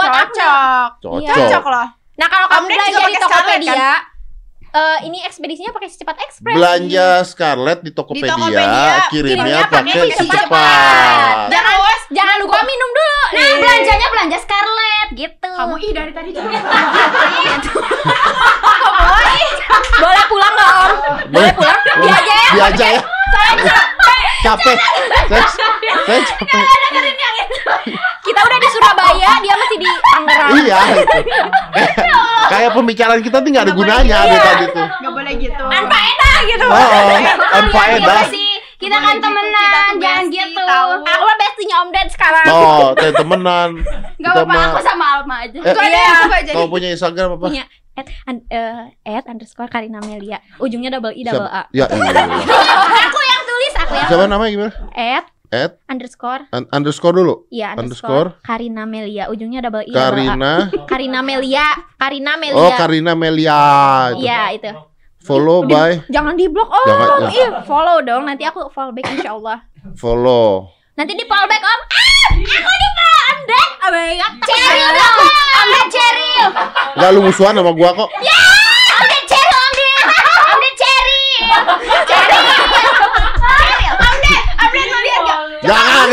[1.02, 1.26] Cocok.
[1.26, 1.88] Cocok loh.
[2.16, 3.90] Nah, kalau kamu belanja di Tokopedia,
[4.72, 6.54] eh, ini ekspedisinya pakai cepat ekspres.
[6.56, 10.46] Belanja Scarlett di Tokopedia, Tokopedia, kirimnya kirimnya pakai si cepat.
[10.48, 11.36] cepat.
[11.52, 11.95] Jangan.
[12.06, 13.18] Jangan lupa minum dulu.
[13.34, 15.50] Nah, belanjanya belanja Scarlett gitu.
[15.50, 16.54] Kamu ih dari tadi juga.
[19.96, 20.92] Boleh pulang nggak Om?
[21.34, 21.78] Boleh pulang?
[21.98, 22.50] Dia aja ya.
[22.54, 23.00] Dia aja ya.
[24.44, 24.76] Capek.
[25.26, 25.42] Saya,
[26.06, 26.62] saya capek.
[28.22, 30.50] Kita udah di Surabaya, dia masih di Tangerang.
[30.54, 31.18] Iya itu.
[31.74, 31.90] Eh,
[32.46, 34.86] kayak pembicaraan kita nih nggak ada gunanya ada tadi tuh.
[34.86, 35.62] Gak boleh gitu.
[35.66, 36.64] Tanpa enak gitu.
[36.66, 37.18] Oh, oh,
[37.50, 38.22] tanpa Iya edah.
[38.30, 38.55] sih.
[38.76, 40.62] Kita kan gitu, kita temenan, tuh jangan gitu.
[40.62, 40.90] tahu.
[41.00, 42.46] Aku mah bestinya Om Ded sekarang.
[42.46, 43.70] Oh, teh temenan.
[44.22, 45.58] Gak Kita apa-apa, aku sama Alma aja.
[45.58, 46.54] Eh, Itu ada yang suka jadi.
[46.54, 47.44] Kau punya Instagram apa?
[47.46, 47.64] Punya
[47.96, 50.38] at, un, eh, at underscore Karina Melia.
[50.56, 51.64] Ujungnya double i double a.
[51.72, 52.24] Ya iya.
[53.06, 54.72] Aku yang tulis, aku yang Siapa namanya gimana?
[54.92, 57.46] at At underscore un- underscore dulu.
[57.48, 58.34] Iya Underscore?
[58.34, 59.30] underscore Karina Melia.
[59.30, 60.10] Ujungnya double i double a.
[60.10, 60.52] Karina.
[60.84, 61.66] Karina Melia.
[61.96, 62.58] Karina Melia.
[62.58, 63.60] Oh, Karina Melia.
[64.10, 64.26] itu.
[64.26, 64.70] Iya itu
[65.26, 67.28] follow di, by jangan di blok oh jangan, ya.
[67.34, 68.22] Ih, follow dong.
[68.30, 69.58] Nanti aku follow back insya Allah
[69.98, 70.70] follow.
[70.94, 71.80] Nanti di follow back om.
[71.90, 75.18] Ah aku di follow anda oh my dong.
[75.56, 76.30] Om cherry
[76.96, 78.08] nggak lu musuhan sama gua kok.
[78.22, 78.38] Ya
[78.96, 79.88] om dek Cherry, om di
[80.54, 81.22] om Cherry.
[82.06, 82.38] Cherry.
[83.42, 85.22] Cheryl om dek om dek mau lihat
[85.66, 86.06] jangan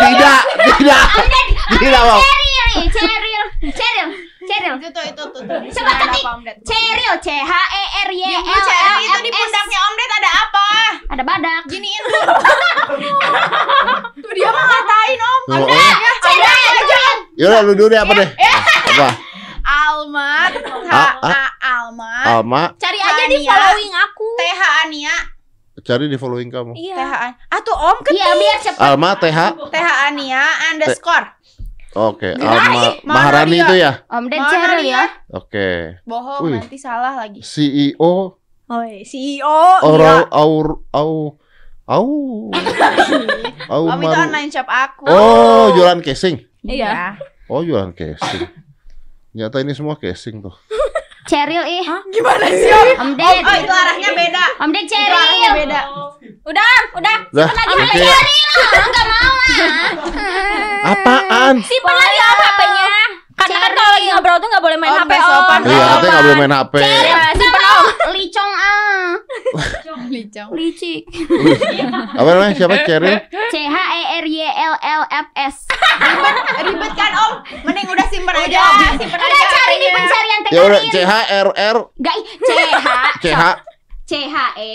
[0.00, 0.40] tidak
[0.80, 1.04] tidak.
[1.76, 2.20] Tidak om.
[2.24, 3.32] Cherry cherry
[3.76, 4.31] cherry
[6.62, 9.34] Ceril, C H E R Y Yang L L itu di S.
[9.34, 10.68] pundaknya Om Ded ada apa?
[11.12, 11.62] Ada badak.
[11.66, 12.20] Giniin lu.
[14.22, 15.42] Tuh dia mah ngatain Om.
[15.48, 15.92] Oh, oh.
[16.22, 17.02] Ceril aja.
[17.32, 18.28] Yaudah lu dulu deh apa deh?
[18.92, 19.08] Apa?
[19.62, 20.50] Almat.
[20.62, 20.92] H
[21.22, 21.42] A
[21.80, 22.24] Almat.
[22.28, 24.28] Alma, Cari aja di following aku.
[24.36, 25.16] T H Ania.
[25.82, 26.76] cari di following kamu.
[26.76, 26.94] T Iya.
[27.00, 27.28] H A.
[27.48, 28.78] Ah tuh Om kan Iya, biar cepet.
[28.78, 29.38] Alma TH.
[29.56, 31.26] T H Ania underscore.
[31.92, 34.00] Oke, Alma mana Maharani itu ya.
[34.08, 34.92] Om Mana Ceril dia?
[34.96, 35.04] ya.
[35.36, 36.00] Oke.
[36.08, 36.56] Bohong Wih.
[36.56, 37.44] nanti salah lagi.
[37.44, 38.40] CEO
[38.72, 39.60] Oi, CEO.
[39.84, 41.36] Oral Aur Au
[41.84, 42.08] Au
[43.76, 45.04] Au Om itu online shop aku.
[45.04, 46.40] Oh, jualan casing.
[46.64, 47.20] Iya.
[47.52, 48.48] Oh, jualan casing.
[49.36, 50.56] Ternyata ini semua casing tuh.
[51.22, 51.86] Ceril ih.
[52.10, 52.70] Gimana sih?
[52.98, 53.42] Om Ded.
[53.42, 54.44] Oh itu arahnya beda.
[54.58, 55.60] Om Itu arahnya Ceril.
[55.62, 55.80] beda.
[56.42, 57.16] Udah, udah.
[57.30, 58.18] Dah, oke ya.
[58.74, 59.90] Enggak mau ah.
[60.82, 61.54] Apaan?
[61.62, 62.90] Simpen lagi om HP-nya.
[63.32, 65.22] Karena kan kalau lagi ngobrol tuh nggak boleh main HP om.
[65.22, 65.60] sopan.
[65.62, 66.74] Iya, katanya nggak boleh main HP.
[66.82, 67.51] Om.
[68.02, 69.14] Licong ah.
[70.10, 70.50] Licong.
[70.52, 71.06] Licik.
[72.12, 72.52] Apa namanya?
[72.52, 72.82] Siapa?
[72.82, 73.14] Cheryl?
[73.48, 75.56] C H E R Y L L F S.
[76.62, 77.32] Ribet kan Om?
[77.62, 78.58] Mending udah simpen aja.
[78.98, 79.46] Simpen Udah aja.
[79.48, 79.94] cari di HP-nya.
[79.94, 80.90] pencarian Ya udah TKI.
[80.90, 82.86] C H R R Enggak, C H
[83.22, 83.42] C H
[84.02, 84.74] C H E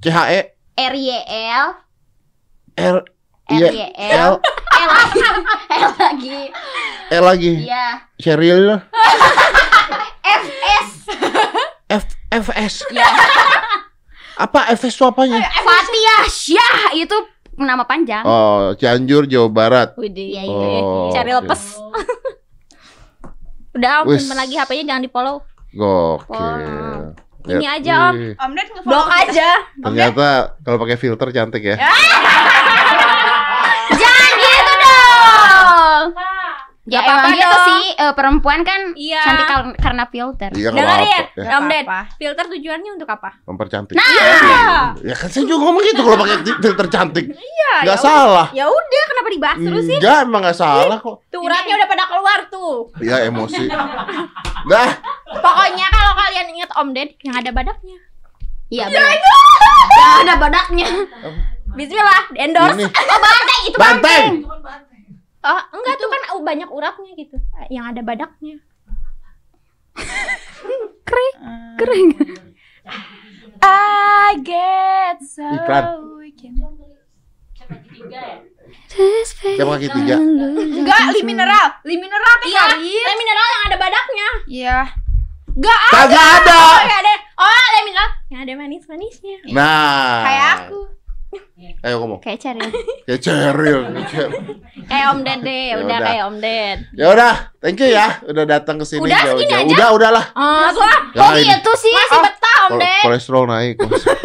[0.00, 0.40] C H E
[0.76, 1.10] R Y
[1.52, 1.66] L
[2.74, 2.96] R R
[3.52, 4.34] Iya Y L L
[4.76, 5.20] L lagi
[5.70, 6.38] L lagi
[7.06, 7.52] L lagi.
[7.62, 7.86] Iya
[8.16, 8.64] Cheryl
[10.40, 10.44] F
[10.82, 10.88] S
[12.28, 12.74] F F S.
[14.44, 15.40] Apa F S itu apanya?
[15.40, 17.16] Fatia Syah itu
[17.56, 18.20] nama panjang.
[18.22, 19.88] Oh, Cianjur, Jawa Barat.
[19.96, 20.36] Widih.
[20.36, 21.40] Iya, Oh, Cari oke.
[21.42, 21.60] lepas.
[23.72, 25.40] Udah om, simpen lagi HP-nya jangan di follow.
[25.70, 27.16] Gokil.
[27.46, 28.14] Ini Ya, aja, Om.
[28.34, 29.48] Om Ded nge-follow Blok aja.
[29.78, 30.28] Ternyata
[30.60, 31.76] kalau pakai filter cantik ya.
[33.92, 36.04] Jangan gitu dong.
[36.86, 37.66] Ya Gak apa-apa emang gitu dong.
[37.66, 39.18] sih eh, perempuan kan Iya.
[39.20, 40.50] cantik kar- karena filter.
[40.50, 41.50] Iya Dengerin, apa-apa ya.
[41.52, 41.86] Om Ded.
[42.16, 43.30] Filter tujuannya untuk apa?
[43.42, 43.94] Mempercantik.
[43.94, 47.26] Nah, Ya kan saya juga ngomong gitu kalau pakai filter cantik.
[47.28, 48.46] Iya, Nggak ya salah.
[48.52, 49.98] Ya udah, kenapa dibahas terus sih?
[49.98, 51.16] Enggak, emang nggak salah kok.
[51.26, 52.74] Tuh uratnya udah pada keluar tuh.
[53.00, 53.66] Ya emosi.
[54.64, 54.88] Dah,
[55.36, 57.98] Pokoknya kalau kalian ingat Om Ded yang ada badaknya.
[58.68, 59.10] iya benar.
[59.92, 60.86] Ya ada badaknya.
[61.68, 62.78] Bismillah, endorse.
[62.78, 64.24] ini Oh banteng itu banteng.
[65.46, 67.38] Oh, enggak tuh kan uh, banyak uratnya gitu.
[67.70, 68.56] Yang ada badaknya.
[71.78, 72.10] Kering.
[73.62, 75.84] I get so Iklan.
[78.10, 78.42] ya?
[79.30, 80.16] Siapa kaki tiga?
[80.18, 81.66] Enggak, li mineral.
[81.86, 84.28] Li mineral teh Iya, le mineral yang ada badaknya.
[84.50, 84.78] Iya.
[85.94, 86.58] Kagak ada.
[86.58, 87.14] Oh, ya ada.
[87.38, 89.38] Oh, le mineral yang ada manis-manisnya.
[89.54, 90.26] Nah.
[90.26, 90.95] Kayak aku.
[91.82, 92.20] Ayo ngomong.
[92.20, 92.70] Kayak Ceril.
[93.06, 93.80] Kayak Cheryl.
[94.86, 95.98] kayak Om Ded deh, Ya udah udah.
[96.04, 96.78] kayak Om Ded.
[96.92, 99.56] Ya udah, thank you ya udah datang ke sini Udah, jauh-jauh.
[99.58, 99.66] aja?
[99.66, 100.24] Udah, udahlah.
[100.32, 101.48] Oh, Oh Jangan ini.
[101.48, 101.92] gitu sih.
[101.92, 103.02] masih betah Om Ded.
[103.02, 103.74] kolesterol naik.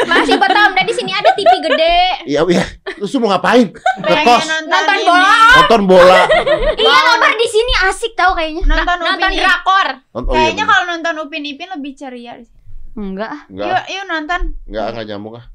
[0.04, 2.00] Masih betah Om Ded di sini ada TV gede.
[2.28, 2.64] Iya, iya.
[2.94, 3.68] Terus lu mau ngapain?
[3.70, 6.20] Ke Pengen kos, Nonton bola, nonton bola.
[6.76, 8.64] Iya nobar di sini asik tau kayaknya.
[8.68, 9.42] Nonton nonton Upin Ipin.
[9.42, 9.88] drakor.
[10.12, 12.34] Nonton, oh, iya, Kayaknya kalau nonton Upin Ipin lebih ceria.
[12.92, 13.48] Enggak.
[13.48, 14.42] Enggak, Yuk, yuk nonton.
[14.66, 15.46] enggak, enggak nyambung ah.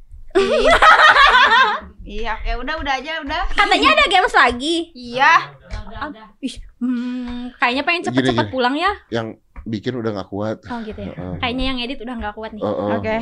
[2.07, 3.43] Iya, oke udah udah aja udah.
[3.51, 4.95] Katanya ada games lagi.
[4.95, 5.32] Iya.
[5.66, 6.26] Udah, udah, udah.
[6.39, 8.95] Ih, hmm, kayaknya pengen cepet-cepet pulang ya.
[9.11, 10.62] Yang bikin udah nggak kuat.
[10.70, 11.11] Oh gitu ya.
[11.18, 11.34] Heeh.
[11.43, 12.62] Kayaknya yang edit udah nggak kuat nih.
[12.62, 12.91] Heeh.
[12.95, 13.16] Oke.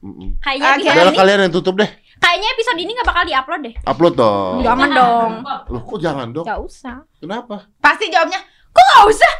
[0.00, 0.40] Mm-mm.
[0.40, 0.76] Kayaknya Oke.
[0.80, 1.90] episode Udahlah ini, kalian yang tutup deh.
[2.20, 3.74] kayaknya episode ini nggak bakal diupload deh.
[3.84, 4.54] Upload dong.
[4.64, 5.32] Jangan dong.
[5.44, 6.46] Loh, kok jangan dong?
[6.48, 6.96] Gak usah.
[7.20, 7.68] Kenapa?
[7.84, 8.40] Pasti jawabnya,
[8.72, 9.32] kok gak usah?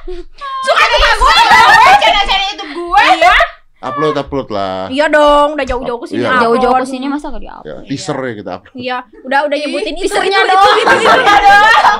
[0.60, 3.00] Suka-suka gue dong, channel-channel YouTube gue.
[3.16, 3.36] Iya.
[3.80, 4.92] Upload, upload lah.
[4.92, 6.20] Iya dong, udah jauh-jauh ke sini.
[6.20, 6.28] Iya.
[6.28, 6.44] upload.
[6.44, 7.62] Jauh-jauh ke sini masa gak di-up?
[7.64, 8.74] Ya, teaser ya kita upload.
[8.76, 10.04] Iya, udah udah nyebutin itu.
[10.04, 10.76] teasernya itu, doang.
[10.76, 11.48] itu, itu, itu,
[11.80, 11.94] itu.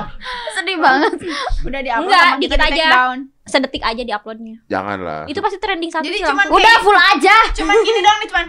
[0.53, 1.13] Sedih banget.
[1.65, 2.89] Udah di-upload Enggak, sama kita dikit di aja.
[2.93, 3.17] down.
[3.41, 4.55] Sedetik aja di uploadnya.
[4.69, 5.21] Janganlah.
[5.25, 6.45] Itu pasti trending satu Jadi sih cuman.
[6.53, 7.35] Udah full aja.
[7.57, 8.45] cuman gini dong nih cuman.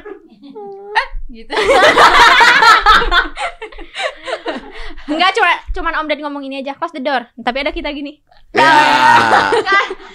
[0.93, 1.53] Eh, gitu.
[5.09, 7.25] Enggak cuma cuman Om Ded ngomong ini aja, close the door.
[7.41, 8.21] Tapi ada kita gini.
[8.53, 8.69] Ya.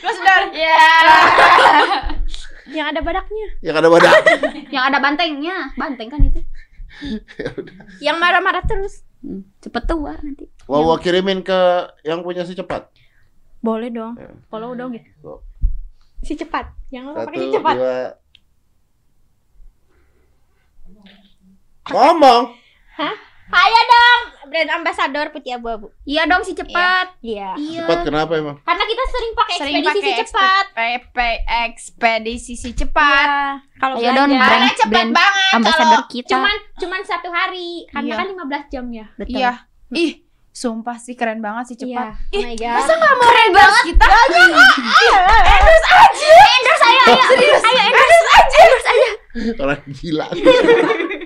[0.05, 0.38] Terus udah.
[0.53, 0.78] Iya.
[2.68, 3.47] Yang ada badaknya.
[3.59, 4.13] Ya ada badak.
[4.76, 5.57] Yang ada bantengnya.
[5.74, 6.41] Banteng kan itu.
[8.05, 9.03] Yang marah-marah terus.
[9.20, 10.45] Hmm, Cepet tua nanti.
[10.68, 11.57] Mau gua kirimin ke
[12.03, 12.91] yang punya si cepat.
[13.59, 14.13] Boleh dong.
[14.15, 14.30] Ya.
[14.47, 15.09] Follow dong gitu.
[15.20, 15.39] Tuh.
[16.22, 16.70] Si cepat.
[16.89, 17.76] Jangan lupa Satu, pakai si cepat.
[17.76, 17.97] dua.
[21.88, 22.43] Ngomong.
[23.48, 25.88] Ayo dong, brand ambassador putih abu-abu.
[26.04, 27.16] Iya dong si cepat.
[27.22, 27.56] Iya.
[27.56, 27.80] Iya.
[27.82, 28.60] Cepat kenapa emang?
[28.60, 30.66] Karena kita sering pakai Sering ekspedisi pakai si cepat.
[30.70, 31.18] PP
[31.64, 33.26] ekspedisi si cepat.
[33.26, 33.43] Iya.
[33.78, 34.41] Kalau Ayo dong, belanja.
[34.41, 36.30] Karena Brand- cepat brand banget Ambassador kalau kita.
[36.30, 38.18] cuman cuman satu hari karena Iya.
[38.18, 39.06] kan 15 jam ya.
[39.16, 39.38] Betul.
[39.38, 39.52] Iya.
[39.93, 40.14] Ih,
[40.50, 42.18] Sumpah sih keren banget sih cepat.
[42.30, 42.34] Iya.
[42.34, 42.76] Oh my god.
[42.76, 44.06] Masa nggak mau keren banget kita?
[44.10, 44.82] Endorse
[45.88, 46.30] aja.
[46.50, 47.24] Endorse ayo ayo.
[47.30, 47.62] Serius.
[47.62, 48.58] Ayo endorse aja.
[48.58, 49.10] Endorse aja.
[49.56, 50.28] Orang gila.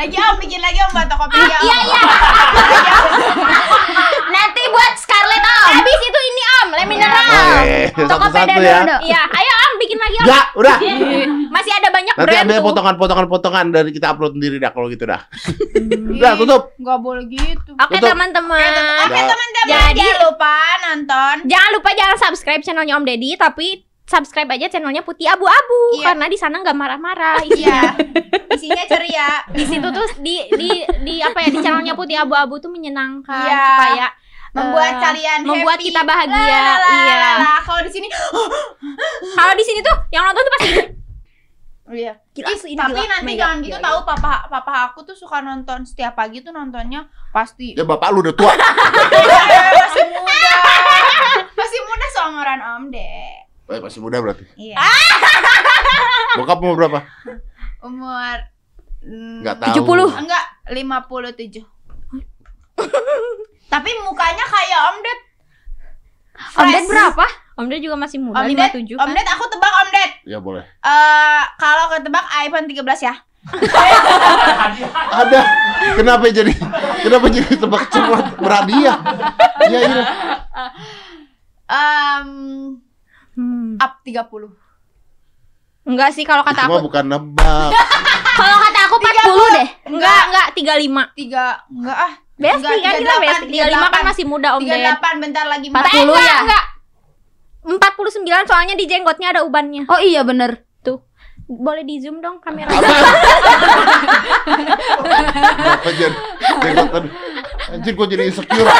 [0.00, 1.58] Lagi om bikin lagi om buat Tokopedia.
[1.60, 2.00] Iya iya.
[4.34, 5.68] Nanti buat Scarlett Om.
[5.76, 7.28] Habis itu ini Om, le mineral.
[7.28, 8.06] Oh, iya, iya.
[8.08, 8.80] Tokopedia ya.
[8.98, 10.24] Iya, ayo Om bikin lagi Om.
[10.24, 10.76] Enggak, udah.
[11.54, 12.64] Masih ada banyak Nanti brand ambil tuh.
[12.64, 15.20] potongan-potongan-potongan dari kita upload sendiri dah kalau gitu dah.
[16.16, 16.62] Udah, tutup.
[16.76, 17.70] Nggak boleh gitu.
[17.74, 18.08] Oke Tutup.
[18.08, 18.56] teman-teman.
[19.04, 19.26] Oke Udah.
[19.26, 21.34] teman-teman Jadi- jangan lupa nonton.
[21.44, 26.10] Jangan lupa jangan subscribe channelnya Om Deddy, tapi subscribe aja channelnya Putih Abu-Abu Iya.
[26.10, 27.38] karena di sana nggak marah-marah.
[27.46, 27.94] Iya.
[28.58, 29.46] Isinya ceria.
[29.48, 33.62] Di situ tuh di di di apa ya di channelnya Putih Abu-Abu tuh menyenangkan Iya.
[33.70, 34.06] supaya
[34.50, 35.86] Membuat eh, kalian membuat happy.
[35.86, 36.42] kita bahagia.
[36.42, 37.14] La, la, la, Iya.
[37.14, 37.54] la, la.
[37.62, 38.06] Kalau di sini
[39.38, 40.70] Kalau di sini tuh yang nonton tuh pasti
[41.90, 42.14] Iya.
[42.30, 43.06] gila sih, ini tapi gila.
[43.08, 46.50] nanti Mega, jangan gitu gila, tahu papa papa aku tuh suka nonton setiap pagi tuh
[46.50, 48.54] nontonnya pasti Ya bapak lu udah tua.
[49.80, 50.42] masih muda
[51.52, 53.34] masih muda seumuran om deh
[53.70, 54.42] Eh, masih muda berarti.
[54.54, 54.74] iya
[56.36, 57.06] Bokap mau berapa?
[57.80, 58.36] umur
[59.00, 59.86] mm, Enggak tahu.
[60.04, 60.20] 70.
[60.20, 61.64] enggak 57
[63.66, 65.20] tapi mukanya kayak om ded
[66.50, 67.26] Om Ded berapa?
[67.54, 69.12] Om Ded juga masih muda, om ded 57 om kan?
[69.12, 70.64] ded aku tebak om ded Ya boleh.
[70.80, 73.14] Eh kalau ketebak iPhone 13 ya
[75.16, 75.40] Ada.
[75.94, 76.52] Kenapa jadi?
[77.00, 79.00] Kenapa jadi tebak cepat berhadiah?
[79.62, 80.04] Iya, iya.
[81.64, 82.28] Em,
[83.32, 83.76] Hmm.
[83.76, 84.26] up 30
[85.82, 87.70] Enggak sih kalau kata Cuma aku bukan nebak.
[88.40, 89.68] Kalau kata aku 40 deh.
[89.90, 94.24] Enggak, enggak 35 tiga enggak ah Besti Enggak, kan kita 38, besti 35 kan masih
[94.24, 96.36] muda Om Ded 38 bentar lagi 40 Eh, ya?
[96.40, 96.64] enggak,
[97.66, 100.64] enggak 49 soalnya di jenggotnya ada ubannya Oh iya bener.
[100.78, 101.04] Tuh
[101.46, 102.70] boleh di zoom dong kamera
[105.66, 106.16] Apa jadi?
[106.60, 107.04] Jenggotan.
[107.70, 108.64] Anjir gua jadi insecure.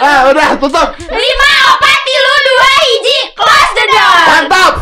[0.00, 0.88] ah udah tutup.
[1.00, 4.18] Lima opati lu dua hiji close the door.
[4.30, 4.74] Mantap.